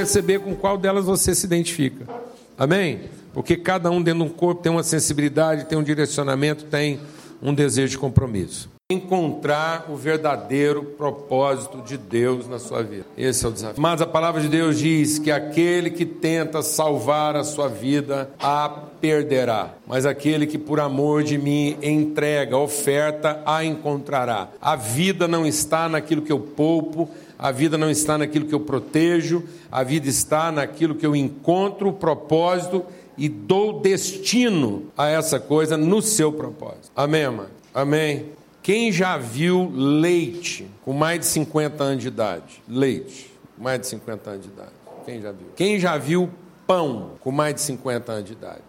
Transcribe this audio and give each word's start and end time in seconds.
perceber 0.00 0.40
com 0.40 0.54
qual 0.54 0.78
delas 0.78 1.04
você 1.04 1.34
se 1.34 1.44
identifica. 1.44 2.06
Amém? 2.56 3.00
Porque 3.34 3.54
cada 3.54 3.90
um 3.90 4.02
dentro 4.02 4.24
de 4.24 4.30
um 4.30 4.34
corpo 4.34 4.62
tem 4.62 4.72
uma 4.72 4.82
sensibilidade, 4.82 5.66
tem 5.66 5.78
um 5.78 5.82
direcionamento, 5.82 6.64
tem 6.64 6.98
um 7.42 7.52
desejo 7.52 7.90
de 7.90 7.98
compromisso. 7.98 8.70
Encontrar 8.90 9.86
o 9.88 9.94
verdadeiro 9.94 10.82
propósito 10.82 11.82
de 11.82 11.96
Deus 11.96 12.48
na 12.48 12.58
sua 12.58 12.82
vida. 12.82 13.04
Esse 13.16 13.44
é 13.44 13.48
o 13.48 13.52
desafio. 13.52 13.80
Mas 13.80 14.00
a 14.00 14.06
palavra 14.06 14.40
de 14.40 14.48
Deus 14.48 14.78
diz 14.78 15.18
que 15.18 15.30
aquele 15.30 15.90
que 15.90 16.04
tenta 16.04 16.60
salvar 16.62 17.36
a 17.36 17.44
sua 17.44 17.68
vida 17.68 18.30
a 18.40 18.68
perderá. 19.00 19.74
Mas 19.86 20.06
aquele 20.06 20.46
que 20.46 20.58
por 20.58 20.80
amor 20.80 21.22
de 21.22 21.38
mim 21.38 21.76
entrega, 21.82 22.56
oferta, 22.56 23.40
a 23.46 23.64
encontrará. 23.64 24.48
A 24.60 24.74
vida 24.74 25.28
não 25.28 25.46
está 25.46 25.88
naquilo 25.88 26.22
que 26.22 26.32
eu 26.32 26.40
poupo, 26.40 27.08
a 27.40 27.50
vida 27.50 27.78
não 27.78 27.90
está 27.90 28.18
naquilo 28.18 28.44
que 28.44 28.54
eu 28.54 28.60
protejo, 28.60 29.42
a 29.72 29.82
vida 29.82 30.06
está 30.06 30.52
naquilo 30.52 30.94
que 30.94 31.06
eu 31.06 31.16
encontro 31.16 31.88
o 31.88 31.92
propósito 31.92 32.84
e 33.16 33.30
dou 33.30 33.80
destino 33.80 34.92
a 34.94 35.08
essa 35.08 35.40
coisa 35.40 35.74
no 35.74 36.02
seu 36.02 36.30
propósito. 36.30 36.90
Amém, 36.94 37.24
amado? 37.24 37.48
Amém. 37.72 38.26
Quem 38.62 38.92
já 38.92 39.16
viu 39.16 39.72
leite 39.74 40.68
com 40.84 40.92
mais 40.92 41.20
de 41.20 41.26
50 41.26 41.82
anos 41.82 42.02
de 42.02 42.08
idade? 42.08 42.62
Leite, 42.68 43.32
mais 43.56 43.80
de 43.80 43.86
50 43.86 44.30
anos 44.30 44.42
de 44.42 44.52
idade. 44.52 44.72
Quem 45.06 45.22
já 45.22 45.32
viu? 45.32 45.46
Quem 45.56 45.80
já 45.80 45.96
viu 45.96 46.30
pão 46.66 47.12
com 47.20 47.32
mais 47.32 47.54
de 47.54 47.62
50 47.62 48.12
anos 48.12 48.26
de 48.26 48.32
idade? 48.32 48.60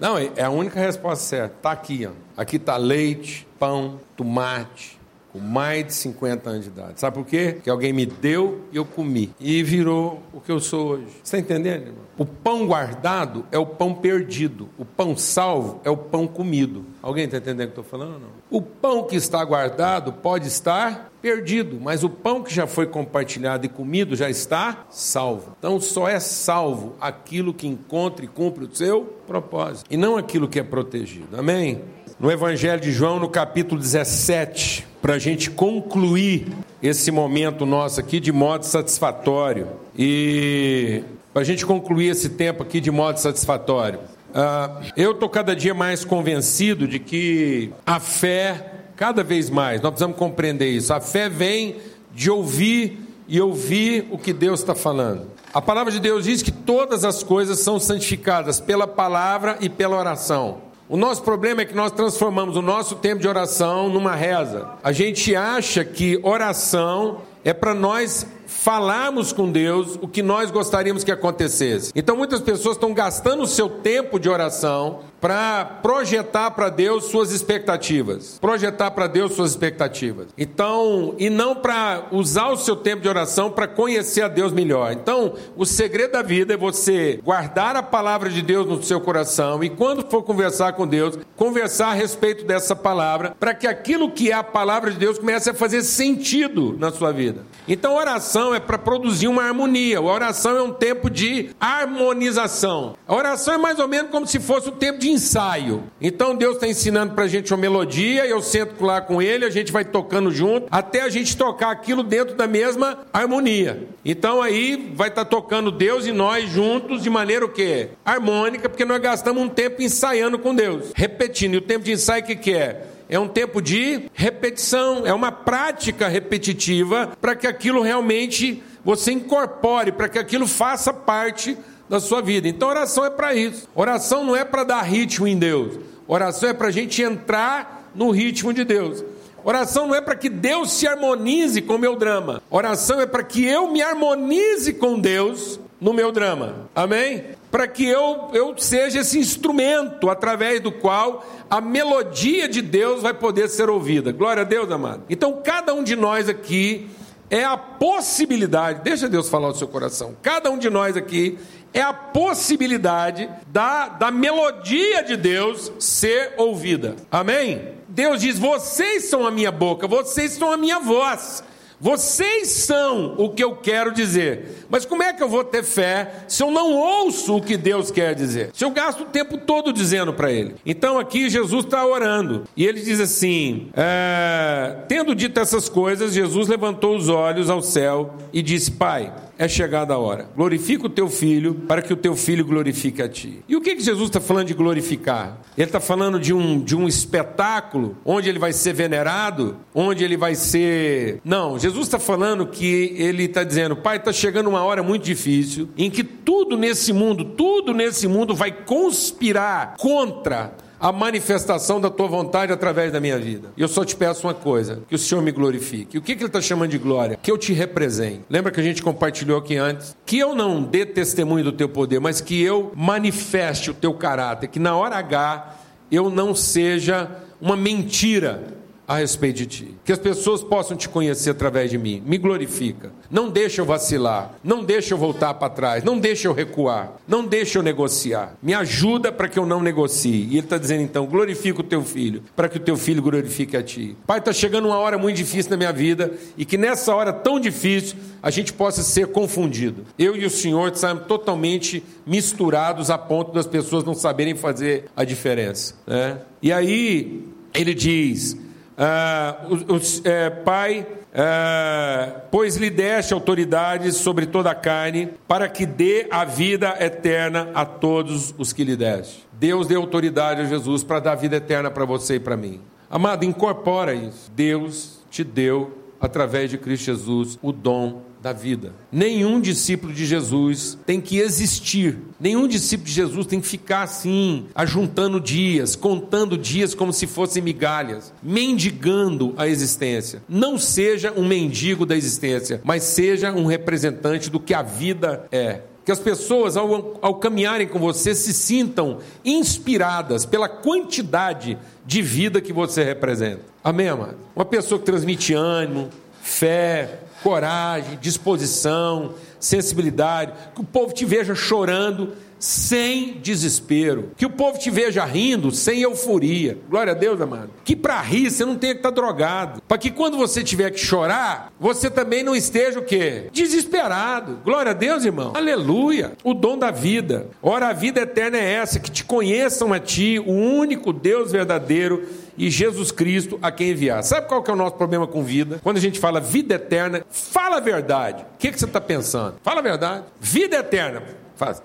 Não, 0.00 0.16
é 0.16 0.42
a 0.42 0.48
única 0.48 0.80
resposta 0.80 1.22
certa. 1.22 1.54
Está 1.54 1.72
aqui, 1.72 2.06
ó. 2.06 2.12
Aqui 2.34 2.56
está 2.56 2.78
leite, 2.78 3.46
pão, 3.58 4.00
tomate, 4.16 4.97
com 5.32 5.38
mais 5.38 5.86
de 5.86 5.92
50 5.94 6.50
anos 6.50 6.64
de 6.64 6.70
idade. 6.70 7.00
Sabe 7.00 7.14
por 7.16 7.26
quê? 7.26 7.58
Que 7.62 7.70
alguém 7.70 7.92
me 7.92 8.06
deu 8.06 8.62
e 8.72 8.76
eu 8.76 8.84
comi. 8.84 9.32
E 9.38 9.62
virou 9.62 10.22
o 10.32 10.40
que 10.40 10.50
eu 10.50 10.60
sou 10.60 10.90
hoje. 10.90 11.06
Você 11.22 11.36
está 11.36 11.38
entendendo, 11.38 11.88
irmão? 11.88 12.08
O 12.16 12.24
pão 12.24 12.66
guardado 12.66 13.46
é 13.52 13.58
o 13.58 13.66
pão 13.66 13.94
perdido. 13.94 14.68
O 14.76 14.84
pão 14.84 15.16
salvo 15.16 15.80
é 15.84 15.90
o 15.90 15.96
pão 15.96 16.26
comido. 16.26 16.84
Alguém 17.02 17.26
está 17.26 17.36
entendendo 17.36 17.68
o 17.68 17.72
que 17.72 17.78
eu 17.78 17.82
estou 17.82 17.98
falando? 17.98 18.20
Não? 18.20 18.28
O 18.50 18.60
pão 18.60 19.04
que 19.04 19.14
está 19.14 19.44
guardado 19.44 20.12
pode 20.14 20.48
estar 20.48 21.12
perdido, 21.20 21.78
mas 21.80 22.02
o 22.02 22.08
pão 22.08 22.42
que 22.42 22.52
já 22.52 22.66
foi 22.66 22.86
compartilhado 22.86 23.66
e 23.66 23.68
comido 23.68 24.16
já 24.16 24.30
está 24.30 24.86
salvo. 24.90 25.54
Então 25.58 25.80
só 25.80 26.08
é 26.08 26.18
salvo 26.18 26.94
aquilo 27.00 27.52
que 27.52 27.66
encontra 27.66 28.24
e 28.24 28.28
cumpre 28.28 28.64
o 28.64 28.74
seu 28.74 29.04
propósito, 29.26 29.86
e 29.90 29.96
não 29.96 30.16
aquilo 30.16 30.48
que 30.48 30.58
é 30.58 30.62
protegido. 30.62 31.38
Amém? 31.38 31.82
No 32.18 32.30
Evangelho 32.30 32.80
de 32.80 32.90
João, 32.90 33.20
no 33.20 33.28
capítulo 33.28 33.80
17, 33.80 34.87
para 35.00 35.14
a 35.14 35.18
gente 35.18 35.50
concluir 35.50 36.48
esse 36.82 37.10
momento 37.10 37.64
nosso 37.64 38.00
aqui 38.00 38.20
de 38.20 38.32
modo 38.32 38.64
satisfatório. 38.64 39.68
E 39.96 41.02
para 41.32 41.42
a 41.42 41.44
gente 41.44 41.64
concluir 41.64 42.08
esse 42.08 42.30
tempo 42.30 42.62
aqui 42.62 42.80
de 42.80 42.90
modo 42.90 43.18
satisfatório. 43.18 44.00
Uh, 44.30 44.92
eu 44.96 45.12
estou 45.12 45.28
cada 45.28 45.54
dia 45.54 45.72
mais 45.72 46.04
convencido 46.04 46.86
de 46.86 46.98
que 46.98 47.72
a 47.86 47.98
fé, 47.98 48.72
cada 48.96 49.22
vez 49.22 49.48
mais, 49.48 49.80
nós 49.80 49.90
precisamos 49.92 50.16
compreender 50.16 50.68
isso. 50.68 50.92
A 50.92 51.00
fé 51.00 51.28
vem 51.28 51.76
de 52.14 52.30
ouvir 52.30 53.00
e 53.26 53.40
ouvir 53.40 54.06
o 54.10 54.18
que 54.18 54.32
Deus 54.32 54.60
está 54.60 54.74
falando. 54.74 55.28
A 55.52 55.62
palavra 55.62 55.90
de 55.92 55.98
Deus 55.98 56.24
diz 56.24 56.42
que 56.42 56.52
todas 56.52 57.04
as 57.04 57.22
coisas 57.22 57.58
são 57.60 57.78
santificadas 57.80 58.60
pela 58.60 58.86
palavra 58.86 59.56
e 59.60 59.68
pela 59.68 59.96
oração. 59.96 60.67
O 60.90 60.96
nosso 60.96 61.22
problema 61.22 61.60
é 61.60 61.64
que 61.66 61.74
nós 61.74 61.92
transformamos 61.92 62.56
o 62.56 62.62
nosso 62.62 62.96
tempo 62.96 63.20
de 63.20 63.28
oração 63.28 63.90
numa 63.90 64.14
reza. 64.14 64.70
A 64.82 64.90
gente 64.90 65.36
acha 65.36 65.84
que 65.84 66.18
oração 66.22 67.20
é 67.44 67.52
para 67.52 67.74
nós 67.74 68.26
falarmos 68.62 69.32
com 69.32 69.50
Deus 69.50 69.96
o 70.02 70.08
que 70.08 70.20
nós 70.20 70.50
gostaríamos 70.50 71.04
que 71.04 71.12
acontecesse. 71.12 71.92
Então 71.94 72.16
muitas 72.16 72.40
pessoas 72.40 72.76
estão 72.76 72.92
gastando 72.92 73.44
o 73.44 73.46
seu 73.46 73.68
tempo 73.68 74.18
de 74.18 74.28
oração 74.28 75.00
para 75.20 75.64
projetar 75.64 76.50
para 76.52 76.68
Deus 76.68 77.06
suas 77.06 77.32
expectativas. 77.32 78.38
Projetar 78.40 78.90
para 78.92 79.06
Deus 79.06 79.34
suas 79.34 79.50
expectativas. 79.50 80.28
Então, 80.36 81.14
e 81.18 81.28
não 81.28 81.56
para 81.56 82.06
usar 82.12 82.48
o 82.50 82.56
seu 82.56 82.76
tempo 82.76 83.02
de 83.02 83.08
oração 83.08 83.50
para 83.50 83.66
conhecer 83.66 84.22
a 84.22 84.28
Deus 84.28 84.52
melhor. 84.52 84.92
Então, 84.92 85.34
o 85.56 85.64
segredo 85.64 86.12
da 86.12 86.22
vida 86.22 86.54
é 86.54 86.56
você 86.56 87.20
guardar 87.24 87.76
a 87.76 87.82
palavra 87.82 88.30
de 88.30 88.42
Deus 88.42 88.66
no 88.66 88.82
seu 88.82 89.00
coração 89.00 89.62
e 89.62 89.70
quando 89.70 90.08
for 90.08 90.22
conversar 90.22 90.72
com 90.74 90.86
Deus, 90.86 91.18
conversar 91.36 91.88
a 91.88 91.94
respeito 91.94 92.44
dessa 92.44 92.76
palavra, 92.76 93.36
para 93.38 93.54
que 93.54 93.66
aquilo 93.66 94.10
que 94.10 94.30
é 94.30 94.34
a 94.34 94.44
palavra 94.44 94.90
de 94.90 94.98
Deus 94.98 95.18
comece 95.18 95.50
a 95.50 95.54
fazer 95.54 95.82
sentido 95.82 96.76
na 96.78 96.90
sua 96.90 97.12
vida. 97.12 97.42
Então, 97.66 97.96
oração 97.96 98.47
é 98.54 98.60
para 98.60 98.78
produzir 98.78 99.26
uma 99.26 99.42
harmonia. 99.42 99.98
A 99.98 100.02
oração 100.02 100.56
é 100.56 100.62
um 100.62 100.72
tempo 100.72 101.10
de 101.10 101.50
harmonização. 101.60 102.96
A 103.06 103.14
oração 103.14 103.54
é 103.54 103.58
mais 103.58 103.78
ou 103.78 103.88
menos 103.88 104.10
como 104.10 104.26
se 104.26 104.38
fosse 104.38 104.68
o 104.68 104.72
tempo 104.72 104.98
de 104.98 105.08
de 105.08 105.10
ensaio. 105.10 105.84
Então 106.00 106.36
Deus 106.36 106.54
está 106.54 106.68
ensinando 106.68 107.14
para 107.14 107.24
a 107.24 107.28
gente 107.28 107.52
uma 107.52 107.58
melodia, 107.58 108.26
eu 108.26 108.42
sento 108.42 108.84
lá 108.84 109.00
com 109.00 109.20
ele, 109.22 109.44
a 109.44 109.50
gente 109.50 109.72
vai 109.72 109.84
tocando 109.84 110.30
junto, 110.30 110.66
até 110.70 111.02
a 111.02 111.08
gente 111.08 111.36
tocar 111.36 111.70
aquilo 111.70 112.02
dentro 112.02 112.36
da 112.36 112.46
mesma 112.46 112.98
harmonia. 113.12 113.88
Então 114.04 114.42
aí 114.42 114.92
vai 114.94 115.08
estar 115.08 115.24
tá 115.24 115.30
tocando 115.30 115.72
Deus 115.72 116.06
e 116.06 116.12
nós 116.12 116.48
juntos 116.48 117.02
de 117.02 117.10
maneira 117.10 117.44
o 117.44 117.48
quê? 117.48 117.88
Harmônica, 118.04 118.68
porque 118.68 118.84
nós 118.84 119.00
gastamos 119.00 119.42
um 119.42 119.48
tempo 119.48 119.82
ensaiando 119.82 120.38
com 120.38 120.54
Deus, 120.54 120.92
repetindo. 120.94 121.54
E 121.54 121.58
o 121.58 121.62
tempo 121.62 121.84
de 121.84 121.92
ensaio 121.92 122.22
o 122.22 122.26
que, 122.26 122.36
que 122.36 122.52
é? 122.52 122.82
É 123.08 123.18
um 123.18 123.28
tempo 123.28 123.62
de 123.62 124.10
repetição, 124.12 125.06
é 125.06 125.12
uma 125.12 125.32
prática 125.32 126.08
repetitiva 126.08 127.12
para 127.20 127.34
que 127.34 127.46
aquilo 127.46 127.82
realmente 127.82 128.62
você 128.84 129.12
incorpore, 129.12 129.92
para 129.92 130.08
que 130.08 130.18
aquilo 130.18 130.46
faça 130.46 130.92
parte 130.92 131.56
da 131.88 131.98
sua 132.00 132.20
vida. 132.20 132.48
Então, 132.48 132.68
oração 132.68 133.04
é 133.04 133.10
para 133.10 133.34
isso. 133.34 133.68
Oração 133.74 134.24
não 134.24 134.36
é 134.36 134.44
para 134.44 134.64
dar 134.64 134.82
ritmo 134.82 135.26
em 135.26 135.38
Deus. 135.38 135.78
Oração 136.06 136.50
é 136.50 136.52
para 136.52 136.68
a 136.68 136.70
gente 136.70 137.02
entrar 137.02 137.90
no 137.94 138.10
ritmo 138.10 138.52
de 138.52 138.64
Deus. 138.64 139.02
Oração 139.42 139.86
não 139.86 139.94
é 139.94 140.00
para 140.00 140.14
que 140.14 140.28
Deus 140.28 140.72
se 140.72 140.86
harmonize 140.86 141.62
com 141.62 141.76
o 141.76 141.78
meu 141.78 141.96
drama. 141.96 142.42
Oração 142.50 143.00
é 143.00 143.06
para 143.06 143.22
que 143.22 143.44
eu 143.44 143.70
me 143.70 143.80
harmonize 143.80 144.74
com 144.74 144.98
Deus 144.98 145.58
no 145.80 145.92
meu 145.92 146.12
drama. 146.12 146.68
Amém? 146.74 147.24
Para 147.50 147.66
que 147.66 147.86
eu, 147.86 148.28
eu 148.32 148.54
seja 148.58 149.00
esse 149.00 149.18
instrumento 149.18 150.10
através 150.10 150.60
do 150.60 150.70
qual 150.70 151.24
a 151.48 151.60
melodia 151.60 152.48
de 152.48 152.60
Deus 152.60 153.02
vai 153.02 153.14
poder 153.14 153.48
ser 153.48 153.70
ouvida. 153.70 154.12
Glória 154.12 154.42
a 154.42 154.44
Deus, 154.44 154.70
amado. 154.70 155.02
Então, 155.08 155.40
cada 155.42 155.72
um 155.72 155.82
de 155.82 155.96
nós 155.96 156.28
aqui 156.28 156.88
é 157.30 157.44
a 157.44 157.56
possibilidade, 157.56 158.80
deixa 158.82 159.08
Deus 159.08 159.28
falar 159.28 159.48
no 159.48 159.54
seu 159.54 159.68
coração. 159.68 160.16
Cada 160.22 160.50
um 160.50 160.58
de 160.58 160.70
nós 160.70 160.96
aqui 160.96 161.38
é 161.72 161.80
a 161.80 161.92
possibilidade 161.92 163.28
da, 163.48 163.88
da 163.88 164.10
melodia 164.10 165.02
de 165.02 165.16
Deus 165.16 165.70
ser 165.78 166.34
ouvida. 166.36 166.96
Amém? 167.10 167.74
Deus 167.88 168.20
diz: 168.20 168.38
vocês 168.38 169.04
são 169.04 169.26
a 169.26 169.30
minha 169.30 169.50
boca, 169.50 169.86
vocês 169.86 170.32
são 170.32 170.52
a 170.52 170.56
minha 170.56 170.78
voz. 170.78 171.42
Vocês 171.80 172.48
são 172.48 173.14
o 173.16 173.30
que 173.30 173.42
eu 173.42 173.54
quero 173.56 173.92
dizer. 173.92 174.66
Mas 174.68 174.84
como 174.84 175.02
é 175.02 175.12
que 175.12 175.22
eu 175.22 175.28
vou 175.28 175.44
ter 175.44 175.62
fé 175.62 176.24
se 176.26 176.42
eu 176.42 176.50
não 176.50 176.72
ouço 176.72 177.36
o 177.36 177.42
que 177.42 177.56
Deus 177.56 177.90
quer 177.90 178.14
dizer? 178.14 178.50
Se 178.52 178.64
eu 178.64 178.70
gasto 178.70 179.02
o 179.02 179.06
tempo 179.06 179.38
todo 179.38 179.72
dizendo 179.72 180.12
para 180.12 180.32
Ele. 180.32 180.56
Então 180.66 180.98
aqui 180.98 181.30
Jesus 181.30 181.64
está 181.64 181.86
orando 181.86 182.44
e 182.56 182.66
ele 182.66 182.80
diz 182.80 183.00
assim: 183.00 183.70
é, 183.76 184.78
tendo 184.88 185.14
dito 185.14 185.38
essas 185.38 185.68
coisas, 185.68 186.12
Jesus 186.12 186.48
levantou 186.48 186.96
os 186.96 187.08
olhos 187.08 187.48
ao 187.48 187.62
céu 187.62 188.14
e 188.32 188.42
disse: 188.42 188.72
Pai 188.72 189.12
é 189.38 189.46
chegada 189.46 189.94
a 189.94 189.98
hora. 189.98 190.28
Glorifica 190.36 190.86
o 190.86 190.88
teu 190.88 191.08
filho 191.08 191.54
para 191.54 191.80
que 191.80 191.92
o 191.92 191.96
teu 191.96 192.16
filho 192.16 192.44
glorifique 192.44 193.00
a 193.00 193.08
ti. 193.08 193.38
E 193.48 193.54
o 193.54 193.60
que, 193.60 193.76
que 193.76 193.82
Jesus 193.82 194.08
está 194.08 194.20
falando 194.20 194.48
de 194.48 194.54
glorificar? 194.54 195.40
Ele 195.56 195.66
está 195.68 195.78
falando 195.78 196.18
de 196.18 196.34
um, 196.34 196.60
de 196.60 196.76
um 196.76 196.88
espetáculo 196.88 197.96
onde 198.04 198.28
ele 198.28 198.38
vai 198.38 198.52
ser 198.52 198.72
venerado, 198.72 199.56
onde 199.72 200.02
ele 200.02 200.16
vai 200.16 200.34
ser. 200.34 201.20
Não, 201.24 201.58
Jesus 201.58 201.86
está 201.86 201.98
falando 201.98 202.46
que 202.46 202.94
ele 202.96 203.24
está 203.24 203.44
dizendo: 203.44 203.76
Pai, 203.76 203.96
está 203.96 204.12
chegando 204.12 204.48
uma 204.48 204.62
hora 204.62 204.82
muito 204.82 205.04
difícil 205.04 205.68
em 205.78 205.88
que 205.88 206.02
tudo 206.02 206.56
nesse 206.56 206.92
mundo, 206.92 207.24
tudo 207.24 207.72
nesse 207.72 208.08
mundo 208.08 208.34
vai 208.34 208.50
conspirar 208.50 209.76
contra 209.78 210.52
a 210.80 210.92
manifestação 210.92 211.80
da 211.80 211.90
tua 211.90 212.06
vontade 212.06 212.52
através 212.52 212.92
da 212.92 213.00
minha 213.00 213.18
vida. 213.18 213.50
E 213.56 213.62
eu 213.62 213.68
só 213.68 213.84
te 213.84 213.96
peço 213.96 214.26
uma 214.26 214.34
coisa: 214.34 214.82
que 214.88 214.94
o 214.94 214.98
Senhor 214.98 215.22
me 215.22 215.32
glorifique. 215.32 215.98
O 215.98 216.02
que, 216.02 216.14
que 216.14 216.22
ele 216.22 216.28
está 216.28 216.40
chamando 216.40 216.70
de 216.70 216.78
glória? 216.78 217.18
Que 217.20 217.30
eu 217.30 217.38
te 217.38 217.52
represente. 217.52 218.22
Lembra 218.28 218.52
que 218.52 218.60
a 218.60 218.62
gente 218.62 218.82
compartilhou 218.82 219.38
aqui 219.38 219.56
antes? 219.56 219.96
Que 220.06 220.18
eu 220.18 220.34
não 220.34 220.62
dê 220.62 220.86
testemunho 220.86 221.44
do 221.44 221.52
teu 221.52 221.68
poder, 221.68 222.00
mas 222.00 222.20
que 222.20 222.40
eu 222.40 222.72
manifeste 222.74 223.70
o 223.70 223.74
teu 223.74 223.94
caráter. 223.94 224.48
Que 224.48 224.58
na 224.58 224.76
hora 224.76 224.96
H 224.96 225.56
eu 225.90 226.10
não 226.10 226.34
seja 226.34 227.10
uma 227.40 227.56
mentira 227.56 228.57
a 228.88 228.96
respeito 228.96 229.36
de 229.36 229.46
ti. 229.46 229.74
Que 229.84 229.92
as 229.92 229.98
pessoas 229.98 230.42
possam 230.42 230.74
te 230.74 230.88
conhecer 230.88 231.28
através 231.28 231.70
de 231.70 231.76
mim. 231.76 232.02
Me 232.06 232.16
glorifica. 232.16 232.90
Não 233.10 233.28
deixa 233.28 233.60
eu 233.60 233.66
vacilar. 233.66 234.34
Não 234.42 234.64
deixa 234.64 234.94
eu 234.94 234.98
voltar 234.98 235.34
para 235.34 235.50
trás. 235.50 235.84
Não 235.84 235.98
deixa 235.98 236.26
eu 236.26 236.32
recuar. 236.32 236.94
Não 237.06 237.22
deixa 237.26 237.58
eu 237.58 237.62
negociar. 237.62 238.34
Me 238.42 238.54
ajuda 238.54 239.12
para 239.12 239.28
que 239.28 239.38
eu 239.38 239.44
não 239.44 239.62
negocie. 239.62 240.24
E 240.24 240.38
ele 240.38 240.38
está 240.38 240.56
dizendo 240.56 240.82
então: 240.82 241.04
glorifica 241.04 241.60
o 241.60 241.64
teu 241.64 241.84
filho, 241.84 242.22
para 242.34 242.48
que 242.48 242.56
o 242.56 242.60
teu 242.60 242.78
filho 242.78 243.02
glorifique 243.02 243.58
a 243.58 243.62
ti. 243.62 243.94
Pai, 244.06 244.20
está 244.20 244.32
chegando 244.32 244.68
uma 244.68 244.78
hora 244.78 244.96
muito 244.96 245.16
difícil 245.16 245.50
na 245.50 245.58
minha 245.58 245.72
vida 245.72 246.14
e 246.38 246.46
que 246.46 246.56
nessa 246.56 246.94
hora 246.94 247.12
tão 247.12 247.38
difícil 247.38 247.96
a 248.22 248.30
gente 248.30 248.54
possa 248.54 248.82
ser 248.82 249.08
confundido. 249.08 249.84
Eu 249.98 250.16
e 250.16 250.24
o 250.24 250.30
Senhor 250.30 250.72
estamos 250.72 251.06
totalmente 251.06 251.84
misturados 252.06 252.90
a 252.90 252.96
ponto 252.96 253.32
das 253.32 253.46
pessoas 253.46 253.84
não 253.84 253.94
saberem 253.94 254.34
fazer 254.34 254.86
a 254.96 255.04
diferença. 255.04 255.74
Né? 255.86 256.18
E 256.40 256.50
aí 256.50 257.22
ele 257.52 257.74
diz 257.74 258.47
ah, 258.78 259.44
o, 259.48 260.08
é, 260.08 260.30
Pai, 260.30 260.86
ah, 261.12 262.20
pois 262.30 262.56
lhe 262.56 262.70
deste 262.70 263.12
autoridade 263.12 263.90
sobre 263.90 264.24
toda 264.26 264.52
a 264.52 264.54
carne, 264.54 265.10
para 265.26 265.48
que 265.48 265.66
dê 265.66 266.06
a 266.10 266.24
vida 266.24 266.76
eterna 266.78 267.50
a 267.54 267.64
todos 267.64 268.32
os 268.38 268.52
que 268.52 268.62
lhe 268.62 268.76
deste. 268.76 269.26
Deus 269.32 269.66
deu 269.66 269.80
autoridade 269.80 270.42
a 270.42 270.44
Jesus 270.44 270.84
para 270.84 271.00
dar 271.00 271.16
vida 271.16 271.36
eterna 271.36 271.70
para 271.70 271.84
você 271.84 272.14
e 272.14 272.20
para 272.20 272.36
mim. 272.36 272.60
Amado, 272.88 273.24
incorpora 273.24 273.94
isso. 273.94 274.30
Deus 274.34 275.00
te 275.10 275.24
deu, 275.24 275.76
através 276.00 276.50
de 276.50 276.56
Cristo 276.56 276.84
Jesus, 276.86 277.38
o 277.42 277.52
dom 277.52 278.02
da 278.22 278.32
vida. 278.32 278.72
Nenhum 278.90 279.40
discípulo 279.40 279.92
de 279.92 280.04
Jesus 280.04 280.78
tem 280.84 281.00
que 281.00 281.18
existir. 281.18 281.98
Nenhum 282.18 282.48
discípulo 282.48 282.86
de 282.88 282.94
Jesus 282.94 283.26
tem 283.26 283.40
que 283.40 283.46
ficar 283.46 283.82
assim, 283.82 284.46
ajuntando 284.54 285.20
dias, 285.20 285.76
contando 285.76 286.36
dias 286.36 286.74
como 286.74 286.92
se 286.92 287.06
fossem 287.06 287.42
migalhas, 287.42 288.12
mendigando 288.22 289.34
a 289.36 289.46
existência. 289.46 290.22
Não 290.28 290.58
seja 290.58 291.12
um 291.16 291.26
mendigo 291.26 291.86
da 291.86 291.96
existência, 291.96 292.60
mas 292.64 292.82
seja 292.82 293.32
um 293.32 293.46
representante 293.46 294.30
do 294.30 294.40
que 294.40 294.54
a 294.54 294.62
vida 294.62 295.26
é 295.30 295.62
que 295.88 295.92
as 295.92 295.98
pessoas, 295.98 296.54
ao, 296.54 296.98
ao, 297.00 297.14
caminharem 297.14 297.66
com 297.66 297.78
você, 297.78 298.14
se 298.14 298.34
sintam 298.34 298.98
inspiradas 299.24 300.26
pela 300.26 300.46
quantidade 300.46 301.56
de 301.86 302.02
vida 302.02 302.42
que 302.42 302.52
você 302.52 302.84
representa. 302.84 303.40
Amém, 303.64 303.88
amado? 303.88 304.16
Uma 304.36 304.44
pessoa 304.44 304.78
que 304.78 304.84
transmite 304.84 305.32
ânimo, 305.32 305.88
fé, 306.20 307.00
coragem, 307.22 307.98
disposição, 308.00 309.14
sensibilidade, 309.40 310.32
que 310.54 310.60
o 310.60 310.64
povo 310.64 310.92
te 310.92 311.04
veja 311.04 311.34
chorando 311.34 312.14
sem 312.38 313.18
desespero, 313.20 314.10
que 314.16 314.26
o 314.26 314.30
povo 314.30 314.58
te 314.58 314.70
veja 314.70 315.04
rindo 315.04 315.50
sem 315.50 315.80
euforia. 315.80 316.58
Glória 316.68 316.92
a 316.92 316.96
Deus, 316.96 317.20
amado. 317.20 317.50
Que 317.64 317.74
para 317.74 318.00
rir 318.00 318.30
você 318.30 318.44
não 318.44 318.56
tenha 318.56 318.74
que 318.74 318.80
estar 318.80 318.90
tá 318.90 318.94
drogado, 318.94 319.62
para 319.66 319.78
que 319.78 319.90
quando 319.90 320.16
você 320.16 320.42
tiver 320.42 320.70
que 320.70 320.78
chorar, 320.78 321.52
você 321.58 321.90
também 321.90 322.22
não 322.22 322.34
esteja 322.34 322.78
o 322.78 322.84
quê? 322.84 323.28
Desesperado. 323.32 324.40
Glória 324.44 324.70
a 324.70 324.74
Deus, 324.74 325.04
irmão. 325.04 325.32
Aleluia. 325.34 326.12
O 326.22 326.34
dom 326.34 326.58
da 326.58 326.70
vida. 326.70 327.28
Ora, 327.42 327.68
a 327.68 327.72
vida 327.72 328.00
eterna 328.00 328.38
é 328.38 328.52
essa, 328.54 328.78
que 328.78 328.90
te 328.90 329.04
conheçam 329.04 329.72
a 329.72 329.78
ti, 329.78 330.18
o 330.18 330.32
único 330.32 330.92
Deus 330.92 331.32
verdadeiro 331.32 332.06
e 332.36 332.50
Jesus 332.50 332.92
Cristo 332.92 333.38
a 333.42 333.50
quem 333.50 333.70
enviar. 333.70 334.02
Sabe 334.04 334.28
qual 334.28 334.42
que 334.42 334.50
é 334.50 334.54
o 334.54 334.56
nosso 334.56 334.76
problema 334.76 335.06
com 335.06 335.22
vida? 335.22 335.60
Quando 335.62 335.76
a 335.76 335.80
gente 335.80 335.98
fala 335.98 336.20
vida 336.20 336.54
eterna, 336.54 337.04
fala 337.10 337.56
a 337.56 337.60
verdade. 337.60 338.22
O 338.22 338.38
que, 338.38 338.52
que 338.52 338.58
você 338.58 338.64
está 338.64 338.80
pensando? 338.80 339.34
Fala 339.42 339.58
a 339.58 339.62
verdade. 339.62 340.04
Vida 340.20 340.56
eterna. 340.56 341.02
Faz. 341.34 341.60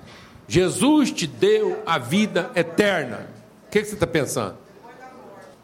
Jesus 0.48 1.12
te 1.12 1.28
deu 1.28 1.82
a 1.86 1.98
vida 1.98 2.52
eterna. 2.56 3.28
O 3.68 3.72
que, 3.72 3.82
que 3.82 3.88
você 3.88 3.94
está 3.94 4.08
pensando? 4.08 4.56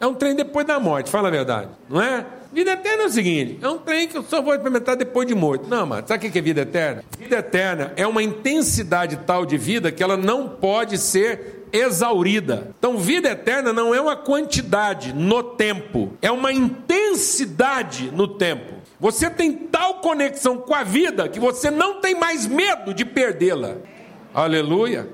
É 0.00 0.06
um 0.06 0.14
trem 0.14 0.34
depois 0.34 0.66
da 0.66 0.80
morte, 0.80 1.10
fala 1.10 1.28
a 1.28 1.30
verdade, 1.30 1.68
não 1.88 2.00
é? 2.00 2.24
Vida 2.52 2.72
eterna 2.72 3.04
é 3.04 3.06
o 3.06 3.10
seguinte: 3.10 3.58
é 3.62 3.68
um 3.68 3.78
trem 3.78 4.08
que 4.08 4.16
eu 4.16 4.22
só 4.22 4.42
vou 4.42 4.54
experimentar 4.54 4.96
depois 4.96 5.26
de 5.28 5.34
morto. 5.34 5.68
Não, 5.68 5.86
mano, 5.86 6.02
sabe 6.06 6.26
o 6.26 6.32
que 6.32 6.38
é 6.38 6.42
vida 6.42 6.62
eterna? 6.62 7.04
Vida 7.18 7.36
eterna 7.36 7.92
é 7.96 8.06
uma 8.06 8.22
intensidade 8.22 9.18
tal 9.26 9.46
de 9.46 9.56
vida 9.56 9.92
que 9.92 10.02
ela 10.02 10.16
não 10.16 10.48
pode 10.48 10.98
ser 10.98 11.66
exaurida. 11.72 12.74
Então, 12.78 12.98
vida 12.98 13.30
eterna 13.30 13.72
não 13.72 13.94
é 13.94 14.00
uma 14.00 14.16
quantidade 14.16 15.12
no 15.12 15.42
tempo, 15.42 16.12
é 16.20 16.30
uma 16.30 16.52
intensidade 16.52 18.10
no 18.10 18.26
tempo. 18.26 18.80
Você 18.98 19.30
tem 19.30 19.52
tal 19.52 19.94
conexão 20.00 20.58
com 20.58 20.74
a 20.74 20.82
vida 20.82 21.28
que 21.28 21.38
você 21.38 21.70
não 21.70 22.00
tem 22.00 22.14
mais 22.14 22.46
medo 22.46 22.92
de 22.92 23.04
perdê-la. 23.04 23.76
Aleluia. 24.34 25.08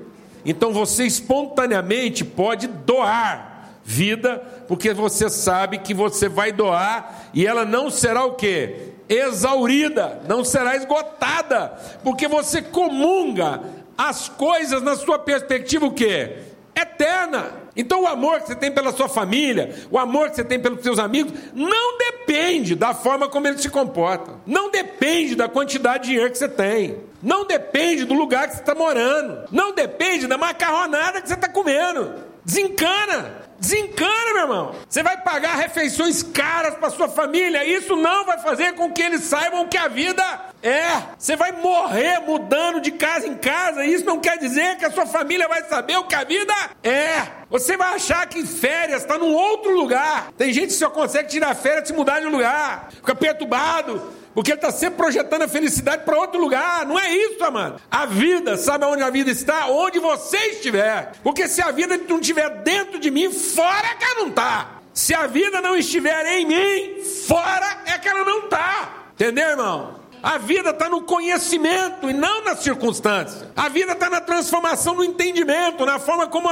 Então 0.45 0.71
você 0.71 1.05
espontaneamente 1.05 2.23
pode 2.23 2.67
doar 2.67 3.71
vida, 3.83 4.37
porque 4.67 4.93
você 4.93 5.29
sabe 5.29 5.77
que 5.79 5.93
você 5.93 6.27
vai 6.27 6.51
doar 6.51 7.29
e 7.33 7.45
ela 7.45 7.65
não 7.65 7.89
será 7.89 8.25
o 8.25 8.33
que? 8.33 8.93
Exaurida, 9.07 10.21
não 10.27 10.43
será 10.43 10.75
esgotada, 10.75 11.69
porque 12.03 12.27
você 12.27 12.61
comunga 12.61 13.61
as 13.97 14.27
coisas 14.27 14.81
na 14.81 14.95
sua 14.95 15.17
perspectiva 15.17 15.85
o 15.85 15.93
que? 15.93 16.37
Eterna. 16.75 17.66
Então, 17.77 18.01
o 18.01 18.07
amor 18.07 18.41
que 18.41 18.47
você 18.47 18.55
tem 18.55 18.71
pela 18.71 18.91
sua 18.91 19.07
família, 19.07 19.75
o 19.91 19.99
amor 19.99 20.31
que 20.31 20.35
você 20.35 20.43
tem 20.43 20.59
pelos 20.59 20.81
seus 20.81 20.97
amigos, 20.97 21.31
não 21.53 21.97
depende 21.99 22.73
da 22.75 22.93
forma 22.93 23.29
como 23.29 23.47
eles 23.47 23.61
se 23.61 23.69
comportam, 23.69 24.41
não 24.45 24.71
depende 24.71 25.35
da 25.35 25.47
quantidade 25.47 26.05
de 26.05 26.09
dinheiro 26.09 26.31
que 26.31 26.37
você 26.37 26.49
tem, 26.49 26.97
não 27.21 27.45
depende 27.45 28.03
do 28.03 28.15
lugar 28.15 28.47
que 28.47 28.55
você 28.55 28.61
está 28.61 28.73
morando, 28.73 29.45
não 29.51 29.73
depende 29.73 30.25
da 30.25 30.37
macarronada 30.37 31.21
que 31.21 31.27
você 31.27 31.35
está 31.35 31.47
comendo. 31.47 32.13
Desencana. 32.43 33.46
Desencana, 33.59 34.33
meu 34.33 34.41
irmão. 34.43 34.75
Você 34.87 35.01
vai 35.01 35.17
pagar 35.21 35.55
refeições 35.55 36.21
caras 36.21 36.75
para 36.75 36.89
sua 36.89 37.09
família. 37.09 37.65
Isso 37.65 37.95
não 37.95 38.25
vai 38.25 38.37
fazer 38.39 38.73
com 38.73 38.91
que 38.91 39.01
eles 39.01 39.21
saibam 39.23 39.67
que 39.67 39.77
a 39.77 39.87
vida 39.87 40.23
é. 40.61 41.01
Você 41.17 41.35
vai 41.35 41.51
morrer 41.51 42.19
mudando 42.19 42.79
de 42.79 42.91
casa 42.91 43.27
em 43.27 43.35
casa. 43.35 43.85
Isso 43.85 44.05
não 44.05 44.19
quer 44.19 44.37
dizer 44.37 44.77
que 44.77 44.85
a 44.85 44.91
sua 44.91 45.05
família 45.05 45.47
vai 45.47 45.63
saber 45.63 45.97
o 45.97 46.03
que 46.05 46.15
a 46.15 46.23
vida 46.23 46.53
é. 46.83 47.21
Você 47.49 47.75
vai 47.75 47.95
achar 47.95 48.27
que 48.27 48.45
férias 48.45 49.01
está 49.01 49.17
num 49.17 49.33
outro 49.33 49.71
lugar. 49.71 50.31
Tem 50.37 50.53
gente 50.53 50.67
que 50.67 50.73
só 50.73 50.89
consegue 50.89 51.29
tirar 51.29 51.55
férias 51.55 51.87
se 51.87 51.93
mudar 51.93 52.19
de 52.19 52.27
lugar. 52.27 52.89
Fica 52.91 53.15
perturbado 53.15 54.13
porque 54.37 54.51
ele 54.51 54.59
está 54.59 54.71
sempre 54.71 54.97
projetando 54.97 55.41
a 55.41 55.47
felicidade 55.47 56.03
para 56.05 56.15
outro 56.15 56.39
lugar. 56.39 56.85
Não 56.85 56.99
é 56.99 57.11
isso, 57.11 57.43
amado. 57.43 57.81
A 57.89 58.05
vida, 58.05 58.55
sabe 58.55 58.85
onde 58.85 59.01
a 59.01 59.09
vida 59.09 59.31
está? 59.31 59.65
Onde 59.65 59.97
você 59.97 60.37
estiver. 60.49 61.13
Porque 61.23 61.47
se 61.47 61.59
a 61.59 61.71
vida 61.71 61.99
não 62.07 62.19
estiver 62.19 62.47
dentro 62.61 62.99
de 62.99 63.09
mim, 63.09 63.31
fora 63.31 63.95
que 63.95 64.05
ela 64.05 64.19
não 64.19 64.27
está. 64.27 64.73
Se 64.93 65.15
a 65.15 65.25
vida 65.25 65.59
não 65.59 65.75
estiver 65.75 66.23
em 66.37 66.45
mim, 66.45 67.03
fora 67.25 67.81
é 67.87 67.97
que 67.97 68.07
ela 68.07 68.23
não 68.23 68.43
está. 68.43 69.07
Entendeu, 69.15 69.49
irmão? 69.49 69.99
A 70.21 70.37
vida 70.37 70.69
está 70.69 70.87
no 70.87 71.01
conhecimento 71.01 72.07
e 72.07 72.13
não 72.13 72.43
na 72.43 72.55
circunstância. 72.55 73.49
A 73.55 73.69
vida 73.69 73.93
está 73.93 74.07
na 74.07 74.21
transformação 74.21 74.93
no 74.93 75.03
entendimento, 75.03 75.83
na 75.83 75.97
forma 75.97 76.27
como 76.27 76.47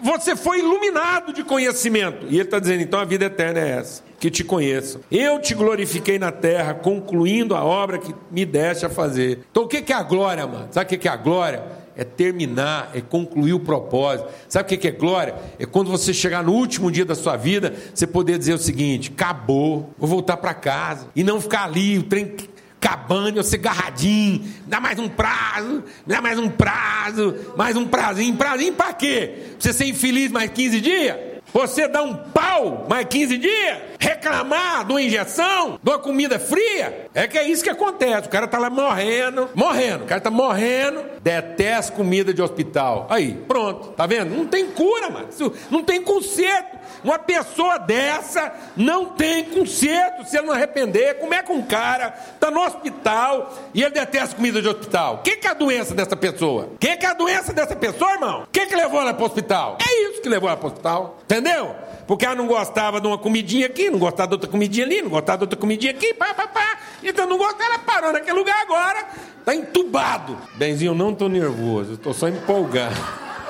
você 0.00 0.36
foi 0.36 0.60
iluminado 0.60 1.32
de 1.32 1.42
conhecimento. 1.42 2.26
E 2.26 2.34
ele 2.34 2.42
está 2.42 2.60
dizendo: 2.60 2.82
então 2.82 3.00
a 3.00 3.04
vida 3.04 3.24
eterna 3.24 3.58
é 3.58 3.78
essa, 3.78 4.04
que 4.24 4.30
te 4.30 4.42
conheçam. 4.42 5.02
Eu 5.10 5.38
te 5.38 5.54
glorifiquei 5.54 6.18
na 6.18 6.32
terra, 6.32 6.72
concluindo 6.72 7.54
a 7.54 7.62
obra 7.62 7.98
que 7.98 8.14
me 8.30 8.46
deste 8.46 8.86
a 8.86 8.88
fazer. 8.88 9.40
Então 9.50 9.64
o 9.64 9.68
que 9.68 9.92
é 9.92 9.94
a 9.94 10.02
glória, 10.02 10.46
mano? 10.46 10.68
Sabe 10.70 10.94
o 10.94 10.98
que 10.98 11.06
é 11.06 11.10
a 11.10 11.16
glória? 11.16 11.62
É 11.94 12.04
terminar, 12.04 12.90
é 12.94 13.02
concluir 13.02 13.52
o 13.52 13.60
propósito. 13.60 14.30
Sabe 14.48 14.74
o 14.74 14.78
que 14.78 14.88
é 14.88 14.90
glória? 14.90 15.34
É 15.58 15.66
quando 15.66 15.90
você 15.90 16.14
chegar 16.14 16.42
no 16.42 16.52
último 16.52 16.90
dia 16.90 17.04
da 17.04 17.14
sua 17.14 17.36
vida, 17.36 17.74
você 17.92 18.06
poder 18.06 18.38
dizer 18.38 18.54
o 18.54 18.58
seguinte: 18.58 19.12
acabou, 19.14 19.90
vou 19.98 20.08
voltar 20.08 20.38
para 20.38 20.54
casa. 20.54 21.06
E 21.14 21.22
não 21.22 21.38
ficar 21.38 21.64
ali, 21.64 21.98
o 21.98 22.04
trem 22.04 22.34
cabane, 22.80 23.32
você 23.32 23.58
garradinho, 23.58 24.42
dá 24.66 24.80
mais 24.80 24.98
um 24.98 25.08
prazo, 25.08 25.84
dá 26.06 26.22
mais 26.22 26.38
um 26.38 26.48
prazo, 26.48 27.34
mais 27.58 27.76
um 27.76 27.86
prazinho, 27.86 28.34
prazinho 28.36 28.72
para 28.72 28.94
quê? 28.94 29.34
Pra 29.50 29.56
você 29.58 29.72
ser 29.74 29.84
infeliz 29.84 30.30
mais 30.30 30.50
15 30.50 30.80
dias? 30.80 31.34
Você 31.54 31.86
dá 31.86 32.02
um 32.02 32.14
pau 32.14 32.84
mais 32.90 33.06
15 33.06 33.38
dias? 33.38 33.93
Reclamar 34.04 34.84
de 34.84 34.92
uma 34.92 35.00
injeção, 35.00 35.78
de 35.82 35.90
uma 35.90 35.98
comida 35.98 36.38
fria? 36.38 37.08
É 37.14 37.26
que 37.26 37.38
é 37.38 37.48
isso 37.48 37.64
que 37.64 37.70
acontece. 37.70 38.28
O 38.28 38.30
cara 38.30 38.46
tá 38.46 38.58
lá 38.58 38.68
morrendo, 38.68 39.48
morrendo. 39.54 40.04
O 40.04 40.06
cara 40.06 40.20
tá 40.20 40.30
morrendo, 40.30 41.02
detesta 41.22 41.90
comida 41.92 42.34
de 42.34 42.42
hospital. 42.42 43.06
Aí, 43.08 43.32
pronto, 43.48 43.88
tá 43.92 44.06
vendo? 44.06 44.36
Não 44.36 44.46
tem 44.46 44.66
cura, 44.66 45.08
mano. 45.08 45.28
Não 45.70 45.82
tem 45.82 46.02
conserto. 46.02 46.74
Uma 47.02 47.18
pessoa 47.18 47.78
dessa 47.78 48.52
não 48.76 49.06
tem 49.06 49.44
conserto 49.44 50.28
se 50.28 50.36
ele 50.36 50.48
não 50.48 50.54
arrepender. 50.54 51.14
Como 51.14 51.32
é 51.32 51.42
que 51.42 51.52
um 51.52 51.62
cara 51.62 52.14
está 52.34 52.50
no 52.50 52.60
hospital 52.60 53.54
e 53.72 53.82
ele 53.82 53.90
detesta 53.92 54.36
comida 54.36 54.60
de 54.60 54.68
hospital? 54.68 55.16
O 55.16 55.18
que, 55.18 55.36
que 55.36 55.46
é 55.46 55.50
a 55.50 55.54
doença 55.54 55.94
dessa 55.94 56.16
pessoa? 56.16 56.64
O 56.64 56.78
que, 56.78 56.96
que 56.96 57.06
é 57.06 57.08
a 57.08 57.14
doença 57.14 57.54
dessa 57.54 57.74
pessoa, 57.74 58.12
irmão? 58.12 58.42
O 58.42 58.46
que, 58.52 58.66
que 58.66 58.76
levou 58.76 59.00
ela 59.00 59.14
para 59.14 59.22
o 59.22 59.26
hospital? 59.26 59.78
É 59.80 60.10
isso 60.10 60.20
que 60.20 60.28
levou 60.28 60.48
ela 60.48 60.58
para 60.58 60.66
o 60.66 60.70
hospital. 60.70 61.18
Entendeu? 61.24 61.74
Porque 62.06 62.26
ela 62.26 62.34
não 62.34 62.46
gostava 62.46 63.00
de 63.00 63.06
uma 63.06 63.16
comidinha 63.16 63.66
aqui, 63.66 63.88
não 63.88 63.98
gostava 63.98 64.28
de 64.28 64.34
outra 64.34 64.50
comidinha 64.50 64.84
ali, 64.84 65.00
não 65.00 65.10
gostava 65.10 65.38
de 65.38 65.44
outra 65.44 65.58
comidinha 65.58 65.92
aqui, 65.92 66.12
pá, 66.14 66.34
pá, 66.34 66.46
pá. 66.46 66.78
Então 67.02 67.26
não 67.26 67.38
gostava, 67.38 67.64
ela 67.64 67.78
parou 67.78 68.12
naquele 68.12 68.38
lugar 68.38 68.60
agora, 68.60 69.06
está 69.38 69.54
entubado. 69.54 70.36
Benzinho, 70.54 70.90
eu 70.90 70.94
não 70.94 71.12
estou 71.12 71.28
nervoso, 71.28 71.94
estou 71.94 72.12
só 72.12 72.28
empolgado. 72.28 72.96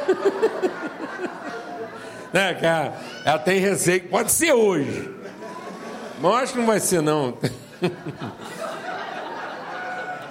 né, 2.33 2.55
cara? 2.55 2.95
Ela 3.25 3.39
tem 3.39 3.59
receio, 3.59 4.09
pode 4.09 4.31
ser 4.31 4.53
hoje. 4.53 5.11
Mas 6.21 6.25
eu 6.25 6.35
acho 6.35 6.53
que 6.53 6.59
não 6.59 6.67
vai 6.67 6.81
ser, 6.81 7.03
não. 7.03 7.37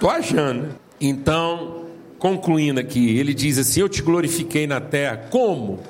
Tô 0.00 0.08
achando. 0.08 0.74
Então, 1.00 1.86
concluindo 2.18 2.80
aqui, 2.80 3.18
ele 3.18 3.34
diz 3.34 3.58
assim: 3.58 3.80
Eu 3.80 3.88
te 3.88 4.02
glorifiquei 4.02 4.66
na 4.66 4.80
terra. 4.80 5.28
Como? 5.30 5.80